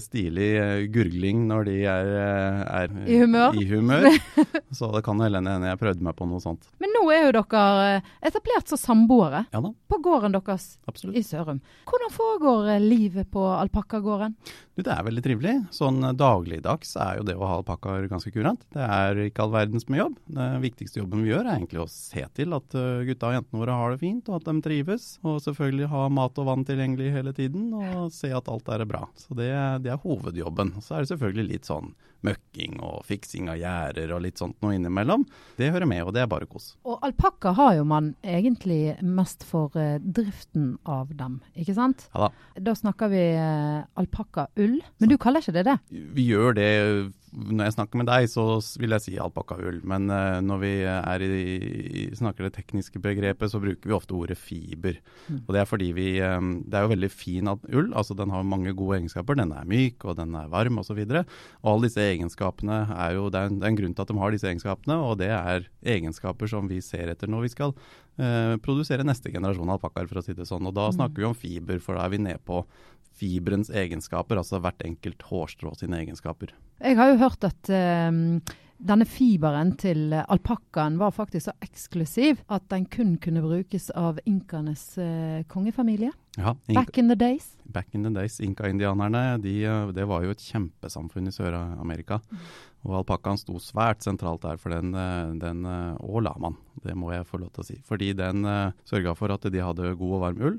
stilig 0.00 0.46
eh, 0.56 0.86
gurgling 0.88 1.42
når 1.50 1.66
de 1.68 1.74
er, 1.84 2.08
eh, 2.16 2.62
er 2.78 2.94
I 3.04 3.18
humør. 3.20 3.58
i 3.60 3.66
humør. 3.68 4.06
Så 4.78 4.88
det 4.94 5.02
kan 5.04 5.20
hende 5.20 5.52
jeg 5.68 5.80
prøvde 5.82 6.06
meg 6.06 6.16
på 6.16 6.28
noe 6.30 6.40
sånt. 6.40 6.64
Men 6.80 6.94
nå 6.96 7.02
er 7.12 7.26
jo 7.26 7.34
dere 7.36 7.64
eh, 7.98 8.08
etablert 8.30 8.72
som 8.72 8.80
samboere 8.80 9.44
Ja 9.52 9.60
på 9.88 9.96
gården 10.04 10.34
deres 10.34 10.64
absolutt. 10.88 11.16
i 11.16 11.22
Sørum. 11.24 11.60
Hvordan 11.88 12.10
foregår 12.12 12.66
livet 12.82 13.30
på 13.32 13.40
alpakkagården? 13.56 14.34
Det 14.76 14.92
er 14.92 15.04
veldig 15.06 15.22
trivelig. 15.24 15.54
Sånn 15.74 16.04
dagligdags 16.14 16.92
er 17.00 17.18
jo 17.18 17.24
det 17.26 17.34
å 17.36 17.46
ha 17.48 17.56
alpakkaer 17.58 18.04
ganske 18.10 18.30
kurant. 18.34 18.66
Det 18.76 18.84
er 18.84 19.22
ikke 19.24 19.46
all 19.46 19.54
verdens 19.56 19.88
mye 19.88 20.02
jobb. 20.02 20.18
Den 20.28 20.60
viktigste 20.62 21.00
jobben 21.00 21.24
vi 21.24 21.32
gjør 21.32 21.46
er 21.48 21.54
egentlig 21.56 21.80
å 21.82 21.88
se 21.90 22.24
til 22.36 22.52
at 22.56 22.76
gutta 23.08 23.30
og 23.32 23.38
jentene 23.38 23.62
våre 23.64 23.78
har 23.80 23.94
det 23.96 24.02
fint, 24.04 24.28
og 24.28 24.38
at 24.38 24.50
de 24.50 24.64
trives. 24.68 25.08
Og 25.24 25.40
selvfølgelig 25.46 25.88
ha 25.94 25.97
mat 26.12 26.38
og 26.38 26.46
vann 26.48 26.66
tilgjengelig 26.68 27.12
hele 27.14 27.32
tiden, 27.36 27.72
og 27.74 28.12
se 28.14 28.30
at 28.34 28.48
alt 28.50 28.68
er 28.74 28.84
bra. 28.88 29.06
Så 29.18 29.36
det, 29.38 29.50
det 29.84 29.92
er 29.92 30.02
hovedjobben. 30.04 30.76
Så 30.84 30.96
er 30.96 31.04
det 31.04 31.12
selvfølgelig 31.12 31.48
litt 31.52 31.68
sånn 31.68 31.92
møkking 32.26 32.80
og 32.82 33.04
fiksing 33.06 33.46
av 33.50 33.58
gjerder 33.60 34.12
og 34.14 34.24
litt 34.24 34.40
sånt 34.40 34.58
noe 34.64 34.74
innimellom. 34.74 35.24
Det 35.58 35.70
hører 35.74 35.88
med, 35.90 36.02
og 36.06 36.14
det 36.16 36.24
er 36.24 36.30
bare 36.30 36.48
kos. 36.50 36.72
Og 36.88 36.98
alpakka 37.06 37.54
har 37.58 37.76
jo 37.78 37.86
man 37.88 38.12
egentlig 38.26 38.96
mest 39.02 39.46
for 39.46 39.74
eh, 39.78 39.98
driften 40.02 40.72
av 40.88 41.12
dem, 41.18 41.38
ikke 41.58 41.76
sant? 41.78 42.08
Ja 42.14 42.26
da. 42.26 42.32
Da 42.68 42.74
snakker 42.74 43.10
vi 43.12 43.22
uh, 43.38 43.86
alpakkaull. 43.98 44.80
Men 44.98 45.10
du 45.10 45.16
kaller 45.20 45.44
ikke 45.44 45.54
det 45.60 45.68
det? 45.68 45.78
Vi 46.16 46.26
gjør 46.32 46.58
det 46.58 46.70
når 47.32 47.68
jeg 47.68 47.74
snakker 47.76 48.00
med 48.00 48.08
deg, 48.08 48.26
så 48.30 48.44
vil 48.80 48.94
jeg 48.96 49.04
si 49.04 49.14
alpakkaull. 49.20 49.80
Men 49.88 50.08
eh, 50.12 50.38
når 50.44 50.60
vi 50.62 50.72
er 50.88 51.24
i, 51.26 52.06
snakker 52.16 52.46
det 52.46 52.54
tekniske 52.56 53.02
begrepet, 53.04 53.52
så 53.52 53.60
bruker 53.62 53.90
vi 53.90 53.96
ofte 53.96 54.16
ordet 54.16 54.38
fiber. 54.40 54.98
Mm. 55.28 55.42
Og 55.44 55.52
Det 55.54 55.60
er 55.60 55.68
fordi 55.68 55.90
vi 55.96 56.08
eh, 56.24 56.48
Det 56.64 56.78
er 56.78 56.86
jo 56.86 56.92
veldig 56.94 57.10
fin 57.12 57.48
ull. 57.50 57.92
altså 57.92 58.16
Den 58.18 58.32
har 58.34 58.42
mange 58.42 58.72
gode 58.72 58.98
egenskaper. 58.98 59.38
Den 59.38 59.52
er 59.52 59.68
myk, 59.68 60.04
og 60.04 60.16
den 60.20 60.34
er 60.34 60.50
varm 60.52 60.80
osv. 60.82 60.98
Og, 61.04 61.16
og 61.62 61.72
alle 61.72 61.88
disse 61.88 62.04
egenskapene 62.04 62.82
er 62.96 63.16
jo 63.18 63.28
det 63.28 63.40
er, 63.40 63.52
en, 63.52 63.60
det 63.60 63.66
er 63.66 63.74
en 63.74 63.80
grunn 63.82 63.94
til 63.94 64.06
at 64.06 64.12
de 64.12 64.20
har 64.22 64.34
disse 64.34 64.48
egenskapene, 64.48 64.98
og 64.98 65.18
det 65.22 65.32
er 65.34 65.68
egenskaper 65.84 66.50
som 66.50 66.68
vi 66.70 66.80
ser 66.84 67.12
etter 67.12 67.30
når 67.30 67.46
vi 67.46 67.54
skal 67.54 67.74
eh, 68.18 68.54
produsere 68.64 69.06
neste 69.06 69.32
generasjon 69.34 69.74
alpakkaer, 69.74 70.08
for 70.10 70.20
å 70.20 70.24
si 70.24 70.36
det 70.36 70.48
sånn. 70.48 70.66
Og 70.68 70.76
da 70.76 70.88
snakker 70.94 71.22
vi 71.22 71.28
om 71.28 71.36
fiber, 71.38 71.82
for 71.84 71.98
da 71.98 72.06
er 72.06 72.14
vi 72.14 72.22
nede 72.24 72.42
på 72.44 72.62
fiberens 73.18 73.70
egenskaper, 73.74 74.38
altså 74.40 74.60
hvert 74.62 74.82
enkelt 74.86 75.26
hårstrå 75.28 75.74
sine 75.78 76.00
egenskaper. 76.04 76.54
Jeg 76.78 76.96
har 76.98 77.12
jo 77.12 77.20
hørt 77.24 77.44
at 77.48 77.70
eh, 77.74 78.10
denne 78.78 79.06
fiberen 79.10 79.72
til 79.80 80.12
alpakkaen 80.14 81.00
var 81.00 81.10
faktisk 81.10 81.48
så 81.48 81.54
eksklusiv 81.66 82.38
at 82.54 82.68
den 82.70 82.84
kun 82.86 83.16
kunne 83.18 83.42
brukes 83.42 83.88
av 83.98 84.20
inkanes 84.24 84.92
uh, 85.02 85.40
kongefamilie. 85.50 86.12
Ja, 86.38 86.52
Inka, 86.68 86.84
Back 86.84 86.98
in 87.02 87.08
the 87.10 87.16
days. 87.18 87.48
back 87.66 87.88
in 87.98 88.04
the 88.06 88.12
days, 88.14 88.38
Inka-indianerne, 88.40 89.42
de, 89.42 89.56
eh, 89.66 89.90
det 89.92 90.06
var 90.06 90.22
jo 90.22 90.30
et 90.30 90.44
kjempesamfunn 90.46 91.26
i 91.26 91.34
Sør-Amerika. 91.34 92.20
Og 92.86 93.00
alpakkaen 93.00 93.40
sto 93.40 93.58
svært 93.62 94.04
sentralt 94.06 94.44
der 94.44 94.60
for 94.60 94.74
den, 94.74 94.94
eh, 94.94 95.34
den 95.42 95.64
eh, 95.66 95.94
og 96.04 96.22
lamaen. 96.28 96.58
Det 96.84 96.94
må 96.98 97.10
jeg 97.12 97.26
få 97.28 97.40
lov 97.42 97.50
til 97.54 97.62
å 97.62 97.66
si. 97.66 97.76
Fordi 97.86 98.12
den 98.16 98.46
uh, 98.46 98.74
sørga 98.88 99.14
for 99.18 99.32
at 99.34 99.46
de 99.50 99.62
hadde 99.62 99.94
god 99.98 100.14
og 100.18 100.22
varm 100.22 100.42
ull 100.48 100.58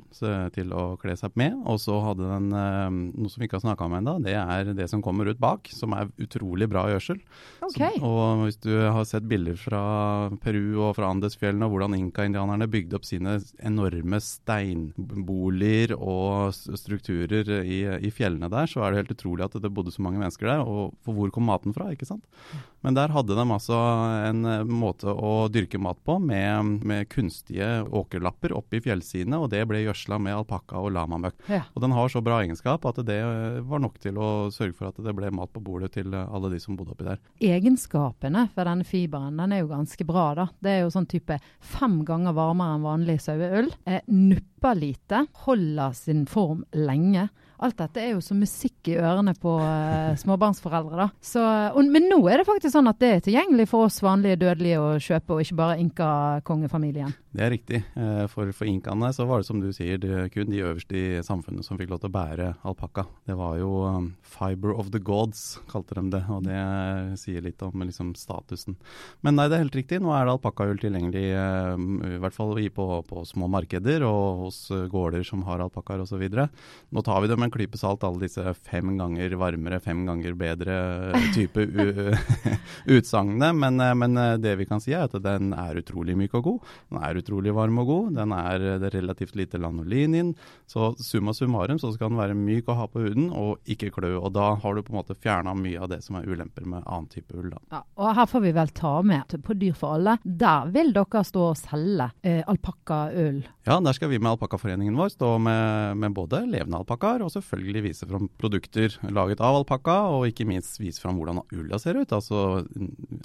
til 0.55 0.73
å 0.75 0.83
kle 0.99 1.15
seg 1.19 1.35
med. 1.39 1.57
Og 1.69 1.79
så 1.81 1.95
hadde 2.03 2.27
den 2.27 2.49
uh, 2.51 2.89
noe 2.89 3.31
som 3.31 3.41
vi 3.41 3.49
ikke 3.49 3.59
har 3.59 3.65
snakka 3.65 3.87
om 3.87 3.97
ennå, 3.99 4.17
det 4.25 4.35
er 4.39 4.73
det 4.75 4.89
som 4.91 5.03
kommer 5.05 5.29
ut 5.29 5.39
bak. 5.41 5.69
Som 5.71 5.95
er 5.97 6.11
utrolig 6.21 6.69
bra 6.71 6.87
gjødsel. 6.91 7.21
Okay. 7.69 7.99
Så, 7.99 8.03
og 8.05 8.45
hvis 8.45 8.59
du 8.63 8.73
har 8.75 9.07
sett 9.07 9.27
bilder 9.29 9.57
fra 9.59 9.83
Peru 10.43 10.79
og 10.89 10.95
fra 10.97 11.11
Andesfjellene 11.13 11.67
og 11.67 11.75
hvordan 11.75 11.97
inka-indianerne 11.99 12.69
bygde 12.71 12.99
opp 12.99 13.07
sine 13.07 13.37
enorme 13.65 14.21
steinboliger 14.23 15.95
og 15.97 16.53
strukturer 16.53 17.53
i, 17.63 17.81
i, 17.99 18.11
fjellene 18.13 18.49
der, 18.51 18.69
så 18.69 18.83
er 18.83 18.91
det 18.91 19.03
helt 19.03 19.15
utrolig 19.17 19.47
at 19.47 19.57
det 19.61 19.71
bodde 19.73 19.93
så 19.95 20.03
mange 20.05 20.21
mennesker 20.21 20.51
der. 20.51 20.65
Og 20.65 20.95
for 21.05 21.15
hvor 21.15 21.31
kom 21.33 21.47
maten 21.49 21.75
fra, 21.75 21.91
ikke 21.93 22.08
sant? 22.09 22.25
Men 22.85 22.95
der 22.95 23.11
hadde 23.11 23.35
de 23.35 23.43
altså 23.43 23.75
en 24.29 24.45
eh, 24.47 24.63
måte 24.63 25.11
å 25.11 25.49
dyrke 25.51 25.79
mat 25.81 25.99
på 26.07 26.15
med, 26.23 26.85
med 26.87 27.09
kunstige 27.11 27.81
åkerlapper 27.83 28.53
oppi 28.55 28.79
fjellsidene, 28.85 29.39
og 29.41 29.49
det 29.51 29.65
ble 29.67 29.81
gjødsla 29.83 30.19
med 30.23 30.37
alpakka 30.37 30.79
og 30.79 30.93
lamamøkk. 30.95 31.41
Ja. 31.51 31.65
Og 31.75 31.83
den 31.83 31.95
har 31.95 32.11
så 32.11 32.23
bra 32.23 32.39
egenskap 32.43 32.87
at 32.87 33.01
det 33.07 33.19
var 33.67 33.83
nok 33.83 33.99
til 34.03 34.19
å 34.19 34.29
sørge 34.55 34.77
for 34.77 34.91
at 34.91 35.01
det 35.03 35.15
ble 35.17 35.31
mat 35.35 35.51
på 35.55 35.63
bordet 35.63 35.91
til 35.97 36.15
alle 36.15 36.53
de 36.53 36.61
som 36.63 36.79
bodde 36.79 36.95
oppi 36.95 37.09
der. 37.09 37.19
Egenskapene 37.43 38.47
for 38.53 38.69
denne 38.69 38.87
fiberen 38.87 39.39
den 39.39 39.55
er 39.55 39.63
jo 39.63 39.73
ganske 39.73 40.07
bra, 40.07 40.29
da. 40.39 40.47
Det 40.63 40.73
er 40.75 40.81
jo 40.85 40.95
sånn 40.95 41.09
type 41.09 41.39
fem 41.59 41.99
ganger 42.07 42.37
varmere 42.37 42.77
enn 42.77 42.87
vanlig 42.87 43.19
saueøl. 43.25 43.69
Eh, 43.89 44.01
nupper 44.07 44.79
lite, 44.79 45.25
holder 45.43 45.95
sin 45.97 46.25
form 46.29 46.63
lenge. 46.75 47.27
Alt 47.59 47.79
dette 47.81 47.99
er 47.99 48.13
jo 48.13 48.21
som 48.23 48.39
musikk 48.39 48.87
i 48.91 48.97
ørene 48.99 49.33
på 49.35 49.57
uh, 49.59 50.15
småbarnsforeldre. 50.21 50.95
da. 50.95 51.07
Så, 51.19 51.43
og, 51.43 51.81
men 51.91 52.07
nå 52.07 52.21
er 52.31 52.39
det 52.39 52.47
faktisk 52.47 52.71
sånn 52.75 52.87
at 52.87 52.99
det 53.01 53.09
er 53.11 53.25
tilgjengelig 53.25 53.67
for 53.71 53.89
oss 53.89 53.99
vanlige 54.03 54.39
dødelige 54.45 54.79
å 54.79 54.93
kjøpe, 55.03 55.35
og 55.35 55.43
ikke 55.43 55.59
bare 55.59 55.79
inka-kongefamilien. 55.83 57.11
Det 57.29 57.43
er 57.45 57.51
riktig. 57.53 57.79
Eh, 57.99 58.23
for, 58.31 58.49
for 58.57 58.65
inkaene 58.65 59.11
så 59.13 59.27
var 59.29 59.41
det 59.41 59.47
som 59.49 59.59
du 59.61 59.67
sier, 59.75 59.99
det 60.01 60.29
kun 60.33 60.49
de 60.49 60.63
øverste 60.65 60.95
i 60.97 61.19
samfunnet 61.25 61.67
som 61.67 61.77
fikk 61.77 61.91
lov 61.91 62.01
til 62.01 62.09
å 62.09 62.15
bære 62.15 62.47
alpakka. 62.65 63.05
Det 63.29 63.35
var 63.37 63.59
jo 63.59 63.69
um, 63.85 64.07
'fiber 64.25 64.73
of 64.73 64.89
the 64.95 65.01
gods', 65.03 65.59
kalte 65.69 65.99
de 65.99 66.15
det. 66.15 66.23
Og 66.31 66.47
det 66.47 66.63
sier 67.21 67.45
litt 67.45 67.61
om 67.65 67.85
liksom, 67.85 68.15
statusen. 68.17 68.79
Men 69.21 69.37
nei, 69.37 69.49
det 69.49 69.59
er 69.59 69.65
helt 69.67 69.77
riktig. 69.77 70.01
Nå 70.01 70.15
er 70.15 70.25
det 70.25 70.37
alpakkahull 70.37 70.81
tilgjengelig, 70.81 71.27
uh, 71.35 71.75
i 72.15 72.21
hvert 72.23 72.37
fall 72.37 72.55
på, 72.55 72.87
på, 73.11 73.25
små 73.29 73.51
markeder 73.51 74.07
og 74.07 74.45
hos 74.47 74.63
gårder 74.89 75.27
som 75.27 75.43
har 75.45 75.61
alpakkaer 75.67 76.07
osv. 76.07 76.25
Nå 76.25 77.05
tar 77.05 77.21
vi 77.21 77.29
det 77.29 77.37
med 77.37 77.48
en 77.49 77.53
klype 77.53 77.79
salt, 77.79 78.05
alle 78.05 78.23
disse 78.27 78.53
fem 78.53 78.93
ganger 78.99 79.33
varmere, 79.39 79.81
fem 79.83 80.05
ganger 80.07 80.37
bedre 80.37 80.77
type 81.35 81.65
utsagnene. 82.95 83.51
Men, 83.57 83.81
men, 83.99 84.19
det 84.41 84.55
vi 84.59 84.67
kan 84.69 84.81
si 84.83 84.93
er 84.93 85.07
at 85.07 85.17
den 85.23 85.53
er 85.57 85.81
utrolig 85.81 86.15
myk 86.19 86.37
og 86.39 86.45
god. 86.45 86.73
Den 86.89 87.01
er 87.03 87.21
utrolig 87.21 87.53
varm 87.55 87.81
og 87.81 87.89
god. 87.89 88.11
Den 88.19 88.35
er 88.35 88.67
det 88.83 88.93
relativt 88.95 89.37
lite 89.39 89.61
lanolin 89.61 90.17
inn. 90.17 90.33
Så 90.69 90.93
summa 91.01 91.33
summarum 91.33 91.79
så 91.81 91.91
skal 91.95 92.11
den 92.11 92.21
være 92.21 92.37
myk 92.37 92.69
å 92.69 92.77
ha 92.79 92.87
på 92.91 93.03
huden 93.03 93.29
og 93.33 93.59
ikke 93.69 93.91
klø. 93.95 94.15
Og 94.19 94.33
da 94.37 94.53
har 94.61 94.75
du 94.75 94.83
på 94.85 94.93
en 94.93 94.99
måte 95.01 95.17
fjerna 95.17 95.55
mye 95.57 95.81
av 95.81 95.91
det 95.93 96.01
som 96.05 96.19
er 96.19 96.29
ulemper 96.29 96.67
med 96.69 96.85
annen 96.85 97.09
type 97.11 97.33
ull. 97.35 97.51
Ja, 97.71 97.81
og 97.97 98.13
her 98.17 98.29
får 98.29 98.45
vi 98.45 98.55
vel 98.55 98.73
ta 98.77 98.93
med 99.05 99.37
på 99.45 99.57
Dyr 99.59 99.75
for 99.77 99.97
alle. 99.97 100.19
Der 100.23 100.69
vil 100.73 100.93
dere 100.95 101.23
stå 101.25 101.49
og 101.51 101.57
selge 101.59 102.11
eh, 102.21 102.43
alpakkaull? 102.47 103.41
Ja, 103.69 103.79
der 103.83 103.95
skal 103.95 104.11
vi 104.11 104.19
med 104.19 104.31
Alpakkaforeningen 104.31 104.97
vår 104.97 105.11
stå 105.13 105.35
med, 105.41 105.97
med 105.97 106.15
både 106.15 106.41
levende 106.49 106.79
alpakkaer 106.79 107.23
og 107.25 107.31
selvfølgelig 107.45 107.83
vise 107.87 108.07
fram 108.09 108.29
produkter 108.39 108.95
laget 109.15 109.41
av 109.43 109.59
alpakka, 109.61 109.97
og 110.13 110.27
ikke 110.29 110.47
minst 110.49 110.79
vise 110.81 111.01
fram 111.01 111.19
hvordan 111.19 111.41
ulla 111.55 111.79
ser 111.81 111.99
ut. 111.99 112.13
Altså, 112.15 112.63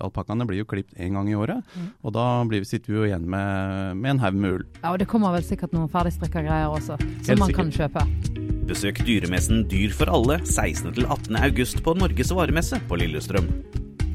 Alpakkaene 0.04 0.46
blir 0.48 0.62
jo 0.62 0.68
klipt 0.68 0.96
én 1.00 1.16
gang 1.16 1.28
i 1.30 1.36
året, 1.38 1.62
mm. 1.74 1.90
og 2.02 2.14
da 2.16 2.26
blir, 2.48 2.64
sitter 2.68 2.92
vi 2.92 2.98
jo 2.98 3.08
igjen 3.08 3.28
med 3.30 3.94
med 3.98 4.14
en 4.14 4.22
haug 4.22 4.38
med 4.38 4.58
ull. 4.58 4.64
Ja, 4.82 4.92
og 4.92 4.98
det 5.02 5.08
kommer 5.10 5.34
vel 5.34 5.44
sikkert 5.46 5.74
noen 5.76 5.90
ferdigstrikka 5.92 6.42
greier 6.44 6.72
også, 6.72 6.98
som 6.98 7.30
Helt 7.30 7.42
man 7.42 7.52
sikkert. 7.52 7.60
kan 7.60 7.72
kjøpe. 7.78 8.44
Besøk 8.68 9.00
dyremessen 9.04 9.64
Dyr 9.68 9.92
for 9.92 10.08
alle 10.08 10.38
16.-18. 10.40 11.36
august 11.44 11.82
på 11.84 11.96
Norges 11.98 12.32
varemesse 12.32 12.80
på 12.88 13.00
Lillestrøm. 13.00 13.50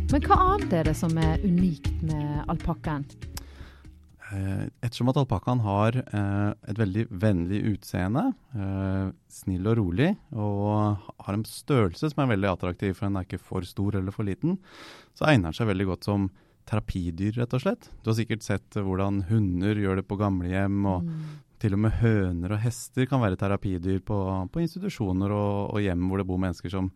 Men 0.10 0.24
hva 0.26 0.40
annet 0.42 0.74
er 0.74 0.88
det 0.90 0.96
som 0.98 1.14
er 1.22 1.38
unikt 1.46 1.92
med 2.02 2.50
alpakkaen? 2.50 3.06
Eh, 4.30 4.66
ettersom 4.86 5.10
at 5.10 5.18
alpakkaen 5.18 5.62
har 5.66 5.96
eh, 6.04 6.50
et 6.70 6.78
veldig 6.78 7.08
vennlig 7.22 7.64
utseende, 7.72 8.28
eh, 8.54 9.08
snill 9.34 9.66
og 9.72 9.80
rolig, 9.80 10.12
og 10.38 11.00
har 11.26 11.34
en 11.34 11.46
størrelse 11.48 12.12
som 12.12 12.22
er 12.22 12.30
veldig 12.36 12.52
attraktiv, 12.52 12.94
for 12.98 13.08
den 13.08 13.18
er 13.18 13.26
ikke 13.26 13.42
for 13.42 13.66
stor 13.66 13.98
eller 13.98 14.14
for 14.14 14.28
liten, 14.28 14.60
så 15.18 15.32
egner 15.32 15.50
den 15.50 15.58
seg 15.58 15.72
veldig 15.72 15.90
godt 15.90 16.10
som 16.10 16.30
terapidyr, 16.70 17.40
rett 17.40 17.56
og 17.58 17.64
slett. 17.64 17.90
Du 18.04 18.12
har 18.12 18.20
sikkert 18.20 18.46
sett 18.46 18.78
hvordan 18.78 19.24
hunder 19.32 19.82
gjør 19.82 20.04
det 20.04 20.06
på 20.10 20.20
gamlehjem, 20.20 20.78
og 20.86 21.08
mm. 21.08 21.24
til 21.64 21.80
og 21.80 21.84
med 21.88 21.98
høner 22.04 22.54
og 22.54 22.62
hester 22.62 23.10
kan 23.10 23.24
være 23.24 23.40
terapidyr 23.42 24.04
på, 24.06 24.20
på 24.54 24.62
institusjoner 24.62 25.34
og, 25.34 25.74
og, 25.74 25.82
hjem 25.82 26.06
hvor 26.06 26.22
det 26.22 26.30
bor 26.30 26.42
mennesker 26.46 26.76
som 26.76 26.94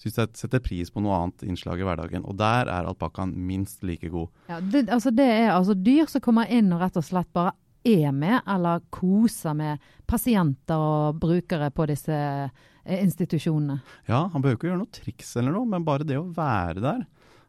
syns 0.00 0.18
setter 0.38 0.62
pris 0.62 0.90
på 0.92 1.02
noe 1.04 1.16
annet 1.16 1.44
innslag 1.46 1.80
i 1.80 1.86
hverdagen. 1.86 2.26
Og 2.28 2.36
der 2.38 2.70
er 2.70 2.88
alpakkaen 2.88 3.34
minst 3.48 3.84
like 3.86 4.10
god. 4.12 4.28
Ja, 4.50 4.60
det, 4.60 4.86
altså 4.92 5.12
det 5.14 5.26
er 5.26 5.54
altså 5.54 5.76
dyr 5.78 6.10
som 6.10 6.24
kommer 6.24 6.50
inn 6.52 6.72
og 6.74 6.82
rett 6.84 6.98
og 7.00 7.06
slett 7.06 7.32
bare 7.36 7.56
er 7.86 8.10
med, 8.12 8.40
eller 8.50 8.82
koser 8.90 9.54
med 9.54 9.82
pasienter 10.10 10.80
og 10.80 11.20
brukere 11.22 11.70
på 11.70 11.86
disse 11.86 12.16
eh, 12.16 12.98
institusjonene. 12.98 13.78
Ja, 14.10 14.24
han 14.32 14.42
behøver 14.42 14.58
ikke 14.58 14.70
gjøre 14.72 14.80
noe 14.82 14.96
triks 14.96 15.36
eller 15.38 15.54
noe, 15.54 15.68
men 15.70 15.86
bare 15.86 16.06
det 16.06 16.18
å 16.18 16.26
være 16.34 16.82
der. 16.82 17.04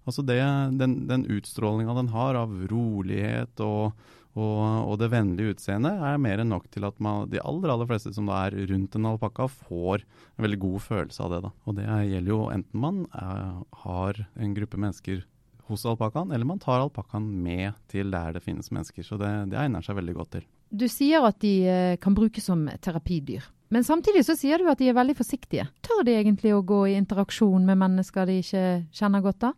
Altså 0.08 0.24
det, 0.24 0.38
den, 0.80 1.02
den 1.10 1.26
utstrålinga 1.36 1.98
den 1.98 2.14
har 2.14 2.38
av 2.40 2.54
rolighet 2.72 3.60
og, 3.66 3.98
og, 4.38 4.64
og, 4.86 4.96
det 5.02 5.10
vennlige 5.10 5.56
utseendet, 5.56 5.98
er 5.98 6.20
mer 6.22 6.44
enn 6.44 6.52
nok 6.54 6.68
til 6.74 6.86
at 6.86 7.00
man, 7.04 7.26
de 7.32 7.42
aller 7.42 7.74
aller 7.74 7.90
fleste 7.90 8.14
som 8.14 8.30
da 8.30 8.44
er 8.46 8.58
rundt 8.70 8.98
en 8.98 9.10
alpakka, 9.10 9.48
får 9.70 10.04
en 10.04 10.46
veldig 10.46 10.60
god 10.62 10.84
følelse 10.86 11.24
av 11.26 11.34
det. 11.34 11.42
da. 11.48 11.52
Og 11.66 11.80
det 11.80 11.88
gjelder 11.88 12.34
jo 12.34 12.44
enten 12.54 12.84
man 12.84 13.02
er, 13.18 13.42
har 13.86 14.22
en 14.36 14.54
gruppe 14.58 14.82
mennesker 14.84 15.26
hos 15.68 15.84
alpakkaen, 15.90 16.32
eller 16.32 16.48
man 16.48 16.62
tar 16.64 16.80
alpakkaen 16.80 17.26
med 17.44 17.76
til 17.92 18.14
der 18.14 18.38
det 18.38 18.44
finnes 18.46 18.72
mennesker. 18.72 19.04
Så 19.04 19.20
det, 19.20 19.32
det 19.52 19.60
egner 19.60 19.84
seg 19.84 19.98
veldig 20.00 20.16
godt 20.16 20.36
til. 20.38 20.48
Du 20.70 20.88
sier 20.92 21.24
at 21.28 21.40
de 21.44 21.54
eh, 21.68 21.98
kan 22.04 22.16
brukes 22.16 22.48
som 22.48 22.66
terapidyr. 22.84 23.46
Men 23.74 23.84
samtidig 23.84 24.24
så 24.24 24.36
sier 24.40 24.62
du 24.62 24.70
at 24.72 24.80
de 24.80 24.88
er 24.92 24.96
veldig 24.96 25.18
forsiktige. 25.18 25.68
Tør 25.84 26.06
de 26.08 26.16
egentlig 26.16 26.54
å 26.56 26.64
gå 26.64 26.86
i 26.88 26.96
interaksjon 27.00 27.68
med 27.68 27.80
mennesker 27.82 28.30
de 28.30 28.38
ikke 28.44 28.64
kjenner 28.96 29.24
godt 29.26 29.42
da? 29.44 29.52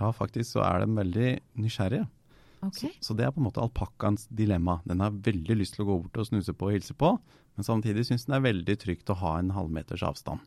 Ja, 0.00 0.10
faktisk 0.16 0.56
så 0.56 0.64
er 0.66 0.82
de 0.82 0.96
veldig 0.98 1.30
nysgjerrige. 1.62 2.08
Okay. 2.62 2.92
Så, 2.94 3.08
så, 3.08 3.14
det 3.18 3.26
er 3.26 3.34
på 3.34 3.42
en 3.42 3.48
måte 3.48 3.62
alpakkaens 3.62 4.28
dilemma. 4.30 4.78
Den 4.86 5.02
har 5.02 5.14
veldig 5.26 5.58
lyst 5.58 5.76
til 5.76 5.84
å 5.84 5.90
gå 5.90 5.98
bort 6.04 6.22
og 6.22 6.28
snuse 6.28 6.54
på 6.54 6.68
og 6.68 6.76
hilse 6.76 6.94
på, 6.94 7.16
men 7.56 7.66
samtidig 7.66 8.06
syns 8.06 8.26
den 8.26 8.36
det 8.36 8.38
er 8.38 8.48
veldig 8.48 8.76
trygt 8.84 9.10
å 9.12 9.18
ha 9.18 9.36
en 9.40 9.50
halvmeters 9.56 10.04
avstand. 10.06 10.44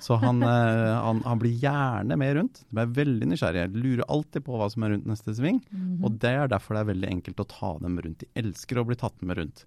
Så 0.00 0.16
han, 0.22 0.42
eh, 0.46 0.94
han, 0.96 1.20
han, 1.26 1.42
blir 1.42 1.58
gjerne 1.60 2.16
med 2.18 2.34
rundt. 2.38 2.62
Det 2.68 2.78
blir 2.78 2.94
veldig 3.02 3.28
nysgjerrige. 3.32 3.68
Lurer 3.74 4.06
alltid 4.08 4.46
på 4.46 4.56
hva 4.58 4.70
som 4.72 4.86
er 4.86 4.94
rundt 4.94 5.10
neste 5.10 5.34
sving. 5.34 5.60
Mm 5.70 5.84
-hmm. 5.84 6.04
Og 6.04 6.18
det 6.24 6.32
er 6.32 6.48
derfor 6.48 6.74
det 6.74 6.80
er 6.80 6.92
veldig 6.92 7.10
enkelt 7.10 7.40
å 7.40 7.50
ta 7.52 7.78
dem 7.78 8.00
rundt. 8.00 8.18
De 8.18 8.32
elsker 8.34 8.78
å 8.78 8.84
bli 8.84 8.96
tatt 8.96 9.22
med 9.22 9.38
rundt. 9.38 9.66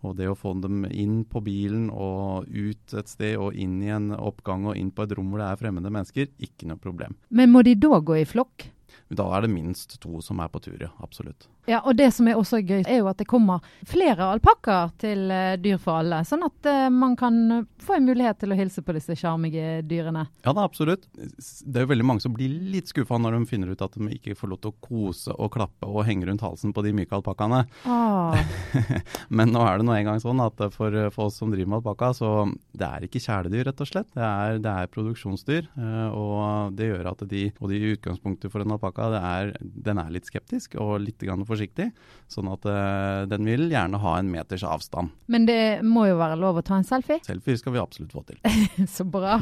Og 0.00 0.16
det 0.16 0.30
å 0.30 0.34
få 0.38 0.54
dem 0.60 0.84
inn 0.84 1.24
på 1.24 1.42
bilen 1.44 1.90
og 1.90 2.48
ut 2.48 2.94
et 2.94 3.08
sted 3.08 3.36
og 3.36 3.54
inn 3.54 3.82
i 3.82 3.90
en 3.92 4.12
oppgang 4.16 4.64
og 4.66 4.76
inn 4.76 4.90
på 4.90 5.02
et 5.02 5.12
rom 5.12 5.28
hvor 5.28 5.38
det 5.38 5.48
er 5.50 5.60
fremmede 5.60 5.92
mennesker, 5.92 6.28
ikke 6.38 6.66
noe 6.66 6.80
problem. 6.80 7.16
Men 7.28 7.50
må 7.50 7.62
de 7.62 7.74
da 7.74 8.00
gå 8.00 8.16
i 8.16 8.24
flokk? 8.24 8.70
Da 9.08 9.26
er 9.36 9.46
det 9.46 9.52
minst 9.54 9.98
to 10.02 10.20
som 10.24 10.40
er 10.42 10.50
på 10.52 10.62
tur, 10.62 10.78
ja. 10.80 10.92
Absolutt. 11.04 11.48
Ja, 11.68 11.80
og 11.84 11.94
det 11.98 12.08
som 12.16 12.26
er 12.28 12.38
også 12.40 12.60
gøy, 12.64 12.80
er 12.82 13.00
jo 13.02 13.08
at 13.10 13.20
det 13.20 13.28
kommer 13.30 13.64
flere 13.88 14.26
alpakkaer 14.34 14.94
til 15.00 15.26
uh, 15.30 15.54
Dyr 15.60 15.78
for 15.82 16.00
alle. 16.00 16.22
Sånn 16.26 16.42
at 16.46 16.66
uh, 16.66 16.86
man 16.92 17.14
kan 17.20 17.36
få 17.82 17.98
en 17.98 18.08
mulighet 18.08 18.40
til 18.40 18.54
å 18.54 18.58
hilse 18.58 18.82
på 18.82 18.94
disse 18.96 19.14
sjarmige 19.18 19.80
dyrene. 19.86 20.24
Ja, 20.42 20.54
da, 20.56 20.64
absolutt. 20.64 21.06
Det 21.12 21.76
er 21.76 21.84
jo 21.84 21.92
veldig 21.92 22.06
mange 22.08 22.24
som 22.24 22.34
blir 22.34 22.52
litt 22.72 22.90
skuffa 22.90 23.20
når 23.20 23.36
de 23.36 23.50
finner 23.50 23.70
ut 23.74 23.84
at 23.84 23.98
de 23.98 24.08
ikke 24.16 24.34
får 24.38 24.52
lov 24.54 24.62
til 24.64 24.72
å 24.72 24.78
kose 24.82 25.36
og 25.36 25.52
klappe 25.54 25.88
og 25.88 26.06
henge 26.08 26.26
rundt 26.30 26.44
halsen 26.44 26.74
på 26.74 26.84
de 26.86 26.94
myke 26.96 27.14
alpakkaene. 27.18 27.62
Ah. 27.84 28.40
Men 29.36 29.52
nå 29.54 29.62
er 29.66 29.80
det 29.80 29.88
nå 29.88 29.94
engang 29.94 30.22
sånn 30.22 30.42
at 30.42 30.58
for, 30.74 30.96
for, 31.14 31.28
oss 31.28 31.38
som 31.38 31.52
driver 31.52 31.74
med 31.74 31.80
alpakka, 31.82 32.12
så 32.16 32.32
det 32.72 32.88
er 32.88 33.06
ikke 33.06 33.22
kjæledyr, 33.22 33.68
rett 33.68 33.84
og 33.84 33.90
slett. 33.92 34.10
Det 34.16 34.26
er, 34.26 34.58
det 34.64 34.74
er 34.74 34.90
produksjonsdyr. 34.90 35.70
Og 36.16 36.74
det 36.78 36.90
gjør 36.90 37.12
at 37.12 37.24
de, 37.30 37.46
og 37.60 37.70
de 37.70 37.78
i 37.78 37.94
utgangspunktet 37.94 38.52
for 38.52 38.64
en 38.64 38.74
alpakka, 38.80 39.52
den 39.60 40.00
er 40.00 40.10
litt 40.10 40.28
skeptisk 40.30 40.76
og 40.80 40.96
litt 41.04 41.20
grann 41.20 41.44
forsiktig. 41.46 41.90
Sånn 42.30 42.48
at 42.50 42.64
uh, 42.64 43.28
den 43.30 43.46
vil 43.46 43.68
gjerne 43.70 44.00
ha 44.00 44.16
en 44.18 44.32
meters 44.32 44.64
avstand. 44.64 45.12
Men 45.30 45.46
det 45.48 45.82
må 45.86 46.08
jo 46.08 46.18
være 46.20 46.40
lov 46.40 46.60
å 46.60 46.66
ta 46.66 46.80
en 46.80 46.88
selfie? 46.88 47.20
Selfie 47.26 47.60
skal 47.60 47.76
vi 47.76 47.82
absolutt 47.82 48.16
få 48.16 48.24
til. 48.28 48.40
Så 48.96 49.04
bra. 49.04 49.40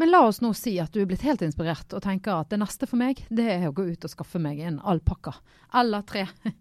Men 0.00 0.12
la 0.12 0.22
oss 0.28 0.40
nå 0.40 0.52
si 0.56 0.76
at 0.80 0.92
du 0.94 1.02
er 1.02 1.08
blitt 1.08 1.24
helt 1.26 1.42
inspirert 1.44 1.92
og 1.96 2.04
tenker 2.04 2.38
at 2.38 2.52
det 2.52 2.60
neste 2.62 2.88
for 2.88 3.00
meg, 3.00 3.24
det 3.28 3.48
er 3.56 3.68
å 3.68 3.74
gå 3.76 3.88
ut 3.90 4.06
og 4.06 4.12
skaffe 4.12 4.40
meg 4.42 4.60
en 4.64 4.80
alpakka. 4.80 5.34
Eller 5.76 6.04
tre. 6.08 6.26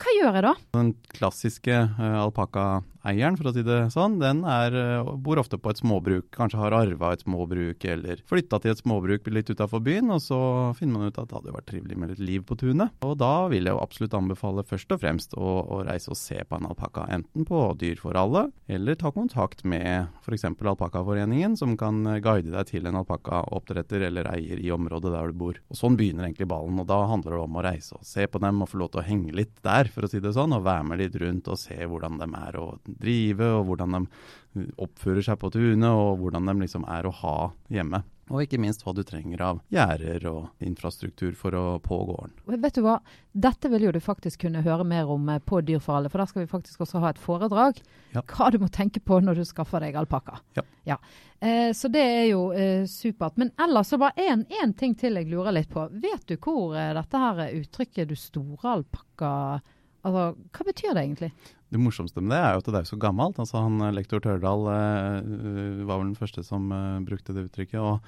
Hva 0.00 0.12
gjør 0.12 0.36
jeg 0.36 0.44
da? 0.44 0.52
Den 0.76 0.92
klassiske 1.16 1.76
uh, 1.96 2.18
alpakka 2.26 2.66
eieren, 3.06 3.36
for 3.38 3.50
å 3.50 3.54
si 3.54 3.64
det 3.66 3.78
sånn, 3.94 4.18
den 4.20 4.42
er, 4.48 4.74
eh, 4.74 5.10
bor 5.22 5.38
ofte 5.40 5.58
på 5.58 5.70
et 5.70 5.80
småbruk. 5.80 6.30
Kanskje 6.34 6.60
har 6.60 6.76
arva 6.76 7.12
et 7.12 7.22
småbruk, 7.24 7.84
eller 7.84 8.22
flytta 8.26 8.60
til 8.60 8.72
et 8.72 8.82
småbruk 8.82 9.26
litt 9.32 9.50
utafor 9.50 9.82
byen. 9.82 10.10
Og 10.10 10.20
så 10.20 10.40
finner 10.76 10.98
man 10.98 11.08
ut 11.08 11.18
at 11.18 11.28
det 11.28 11.38
hadde 11.38 11.54
vært 11.54 11.70
trivelig 11.70 11.96
med 11.96 12.10
litt 12.14 12.24
liv 12.24 12.44
på 12.46 12.58
tunet. 12.58 12.90
Og 13.06 13.16
da 13.18 13.48
vil 13.48 13.64
jeg 13.64 13.74
jo 13.74 13.82
absolutt 13.82 14.16
anbefale 14.18 14.64
først 14.66 14.92
og 14.92 15.00
fremst 15.02 15.36
å, 15.36 15.52
å 15.66 15.82
reise 15.86 16.10
og 16.10 16.18
se 16.18 16.42
på 16.42 16.58
en 16.58 16.68
alpakka. 16.70 17.06
Enten 17.12 17.46
på 17.46 17.62
Dyr 17.78 18.00
for 18.00 18.16
alle, 18.18 18.50
eller 18.68 18.98
ta 18.98 19.12
kontakt 19.14 19.64
med 19.64 20.08
f.eks. 20.24 20.44
Alpakkaforeningen, 20.66 21.54
som 21.56 21.76
kan 21.78 22.02
guide 22.24 22.50
deg 22.50 22.66
til 22.72 22.88
en 22.88 22.98
alpakkaoppdretter 22.98 24.02
eller 24.08 24.26
eier 24.32 24.58
i 24.58 24.72
området 24.74 25.12
der 25.14 25.30
du 25.30 25.38
bor. 25.38 25.60
Og 25.70 25.78
Sånn 25.78 25.98
begynner 25.98 26.26
egentlig 26.26 26.48
ballen. 26.50 26.80
og 26.82 26.88
Da 26.90 26.98
handler 27.06 27.36
det 27.36 27.42
om 27.44 27.58
å 27.60 27.64
reise 27.64 27.94
og 27.94 28.06
se 28.06 28.26
på 28.26 28.40
dem 28.42 28.64
og 28.64 28.70
få 28.72 28.80
lov 28.80 28.90
til 28.92 29.02
å 29.02 29.06
henge 29.06 29.34
litt 29.36 29.54
der, 29.62 29.90
for 29.92 30.06
å 30.06 30.10
si 30.10 30.18
det 30.22 30.34
sånn. 30.34 30.56
Og 30.56 30.66
være 30.66 30.88
med 30.88 31.02
litt 31.02 31.18
rundt 31.22 31.50
og 31.52 31.60
se 31.60 31.76
hvordan 31.78 32.18
de 32.18 32.26
er 32.40 32.58
å 32.58 32.66
drive, 33.00 33.52
og 33.58 33.70
hvordan 33.70 33.96
de 33.96 34.66
oppfører 34.80 35.24
seg 35.24 35.40
på 35.40 35.52
tunet, 35.54 35.88
og 35.88 36.20
hvordan 36.22 36.48
de 36.48 36.60
liksom 36.64 36.86
er 36.88 37.08
å 37.08 37.16
ha 37.22 37.38
hjemme. 37.72 38.02
Og 38.26 38.42
ikke 38.42 38.58
minst 38.58 38.82
hva 38.82 38.90
du 38.96 39.04
trenger 39.06 39.42
av 39.44 39.58
gjerder 39.70 40.24
og 40.26 40.64
infrastruktur 40.66 41.36
for 41.38 41.54
å 41.54 41.64
på 41.82 41.98
gården. 42.08 42.32
Vet 42.58 42.74
du 42.74 42.82
hva, 42.82 42.96
dette 43.30 43.70
vil 43.70 43.86
jo 43.86 43.92
du 43.94 44.00
faktisk 44.02 44.42
kunne 44.42 44.64
høre 44.66 44.86
mer 44.88 45.12
om 45.12 45.28
eh, 45.30 45.38
på 45.38 45.60
Dyr 45.62 45.78
for 45.82 46.00
alle, 46.00 46.10
for 46.10 46.22
der 46.22 46.30
skal 46.32 46.42
vi 46.42 46.50
faktisk 46.50 46.82
også 46.82 47.02
ha 47.04 47.12
et 47.12 47.22
foredrag. 47.22 47.78
Ja. 48.16 48.24
Hva 48.26 48.50
du 48.50 48.58
må 48.62 48.70
tenke 48.74 48.98
på 48.98 49.20
når 49.22 49.38
du 49.38 49.44
skaffer 49.46 49.84
deg 49.84 49.98
alpakka. 50.00 50.40
Ja. 50.88 50.98
Eh, 51.38 51.70
så 51.76 51.90
det 51.92 52.02
er 52.02 52.26
jo 52.32 52.48
eh, 52.50 52.82
supert. 52.90 53.38
Men 53.38 53.54
ellers 53.62 53.94
så 53.94 54.00
bare 54.02 54.26
én 54.34 54.74
ting 54.74 54.98
til 54.98 55.20
jeg 55.20 55.30
lurer 55.30 55.54
litt 55.54 55.70
på. 55.70 55.86
Vet 55.94 56.26
du 56.26 56.34
hvor 56.40 56.74
eh, 56.74 56.94
dette 56.98 57.22
her 57.22 57.46
uttrykket 57.60 58.10
'du 58.10 58.18
store 58.18 58.74
alpakka' 58.80 59.62
Altså, 60.06 60.26
Hva 60.54 60.66
betyr 60.68 60.94
det 60.94 61.02
egentlig? 61.02 61.32
Det 61.74 61.82
morsomste 61.82 62.22
med 62.22 62.30
det 62.30 62.38
er 62.38 62.54
jo 62.54 62.62
at 62.62 62.70
det 62.70 62.80
er 62.80 62.88
så 62.88 62.98
gammelt. 63.02 63.40
Altså 63.42 63.64
han, 63.64 63.80
eh, 63.82 63.94
Lektor 63.96 64.22
Tørdal 64.22 64.68
eh, 64.70 65.82
var 65.88 65.98
vel 65.98 66.12
den 66.12 66.18
første 66.18 66.44
som 66.46 66.70
eh, 66.70 67.02
brukte 67.06 67.34
det 67.34 67.48
uttrykket. 67.48 67.80
og 67.82 67.98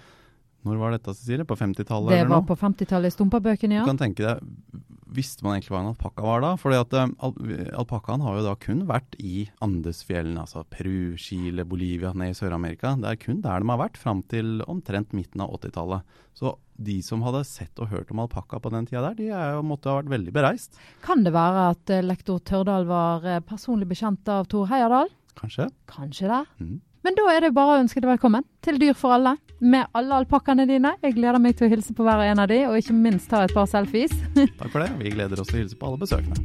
Når 0.66 0.80
var 0.80 0.94
dette, 0.96 1.14
Cecilie? 1.14 1.46
På 1.46 1.56
50-tallet? 1.56 2.12
Det 2.16 2.28
var 2.28 2.42
på 2.48 2.56
50-tallet 2.58 3.12
i 3.12 3.14
Stumpabøkene, 3.14 3.78
ja. 3.78 3.84
Du 3.86 3.92
kan 3.92 4.00
tenke 4.00 4.24
deg, 4.24 4.84
Visste 5.08 5.40
man 5.40 5.54
egentlig 5.56 5.72
hva 5.72 5.78
en 5.80 5.90
alpakka 5.94 6.24
var 6.24 6.42
da? 6.44 6.50
Fordi 6.60 6.76
at 6.76 6.94
um, 7.00 7.14
al 7.24 7.32
Alpakkaen 7.80 8.20
har 8.20 8.34
jo 8.36 8.42
da 8.44 8.52
kun 8.60 8.82
vært 8.90 9.16
i 9.24 9.46
Andesfjellene, 9.64 10.42
altså 10.42 10.66
Peru, 10.68 11.14
Chile, 11.16 11.64
Bolivia, 11.64 12.10
ned 12.12 12.34
i 12.34 12.36
Sør-Amerika. 12.36 12.92
Det 13.00 13.08
er 13.08 13.20
kun 13.22 13.40
der 13.44 13.64
de 13.64 13.70
har 13.72 13.80
vært 13.80 13.96
fram 14.00 14.20
til 14.28 14.58
omtrent 14.68 15.14
midten 15.16 15.40
av 15.40 15.54
80-tallet. 15.56 16.18
Så 16.36 16.52
de 16.76 16.98
som 17.02 17.24
hadde 17.24 17.40
sett 17.48 17.80
og 17.80 17.88
hørt 17.94 18.12
om 18.12 18.20
alpakka 18.26 18.60
på 18.60 18.72
den 18.74 18.84
tida 18.90 19.06
der, 19.08 19.16
de 19.16 19.30
er 19.32 19.56
jo, 19.56 19.64
måtte 19.66 19.88
ha 19.88 20.02
vært 20.02 20.12
veldig 20.12 20.34
bereist. 20.36 20.76
Kan 21.06 21.24
det 21.24 21.32
være 21.34 21.70
at 21.72 21.94
eh, 21.94 22.04
lektor 22.04 22.42
Tørdal 22.44 22.84
var 22.90 23.24
eh, 23.24 23.40
personlig 23.48 23.88
bekjent 23.88 24.28
av 24.34 24.44
Tor 24.52 24.68
Heyerdahl? 24.68 25.08
Kanskje? 25.40 25.70
Kanskje 25.88 26.28
det. 26.34 26.44
Mhm. 26.60 26.76
Men 27.08 27.16
da 27.16 27.24
er 27.32 27.40
det 27.40 27.54
bare 27.56 27.72
å 27.72 27.80
ønske 27.80 28.02
deg 28.04 28.10
velkommen 28.10 28.44
til 28.60 28.76
Dyr 28.76 28.92
for 28.92 29.14
alle, 29.14 29.30
med 29.64 29.88
alle 29.96 30.18
alpakkaene 30.20 30.66
dine. 30.68 30.90
Jeg 31.00 31.14
gleder 31.16 31.40
meg 31.40 31.54
til 31.56 31.64
å 31.64 31.70
hilse 31.72 31.94
på 31.96 32.04
hver 32.04 32.20
og 32.20 32.28
en 32.28 32.42
av 32.42 32.50
de, 32.50 32.58
og 32.68 32.76
ikke 32.76 32.92
minst 32.92 33.30
ta 33.32 33.46
et 33.46 33.54
par 33.56 33.64
selfies. 33.70 34.12
Takk 34.60 34.68
for 34.68 34.84
det. 34.84 34.90
Vi 35.00 35.14
gleder 35.14 35.40
oss 35.40 35.48
til 35.48 35.56
å 35.56 35.62
hilse 35.62 35.78
på 35.80 35.88
alle 35.88 36.02
besøkende. 36.02 36.36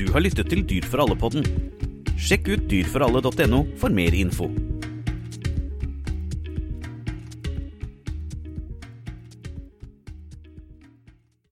Du 0.00 0.06
har 0.14 0.24
lyttet 0.24 0.48
til 0.48 0.64
Dyr 0.64 0.88
for 0.88 1.04
alle-podden. 1.04 1.44
Sjekk 2.16 2.48
ut 2.54 2.64
dyrforalle.no 2.72 3.60
for 3.76 3.92
mer 3.92 4.16
info. 4.16 4.48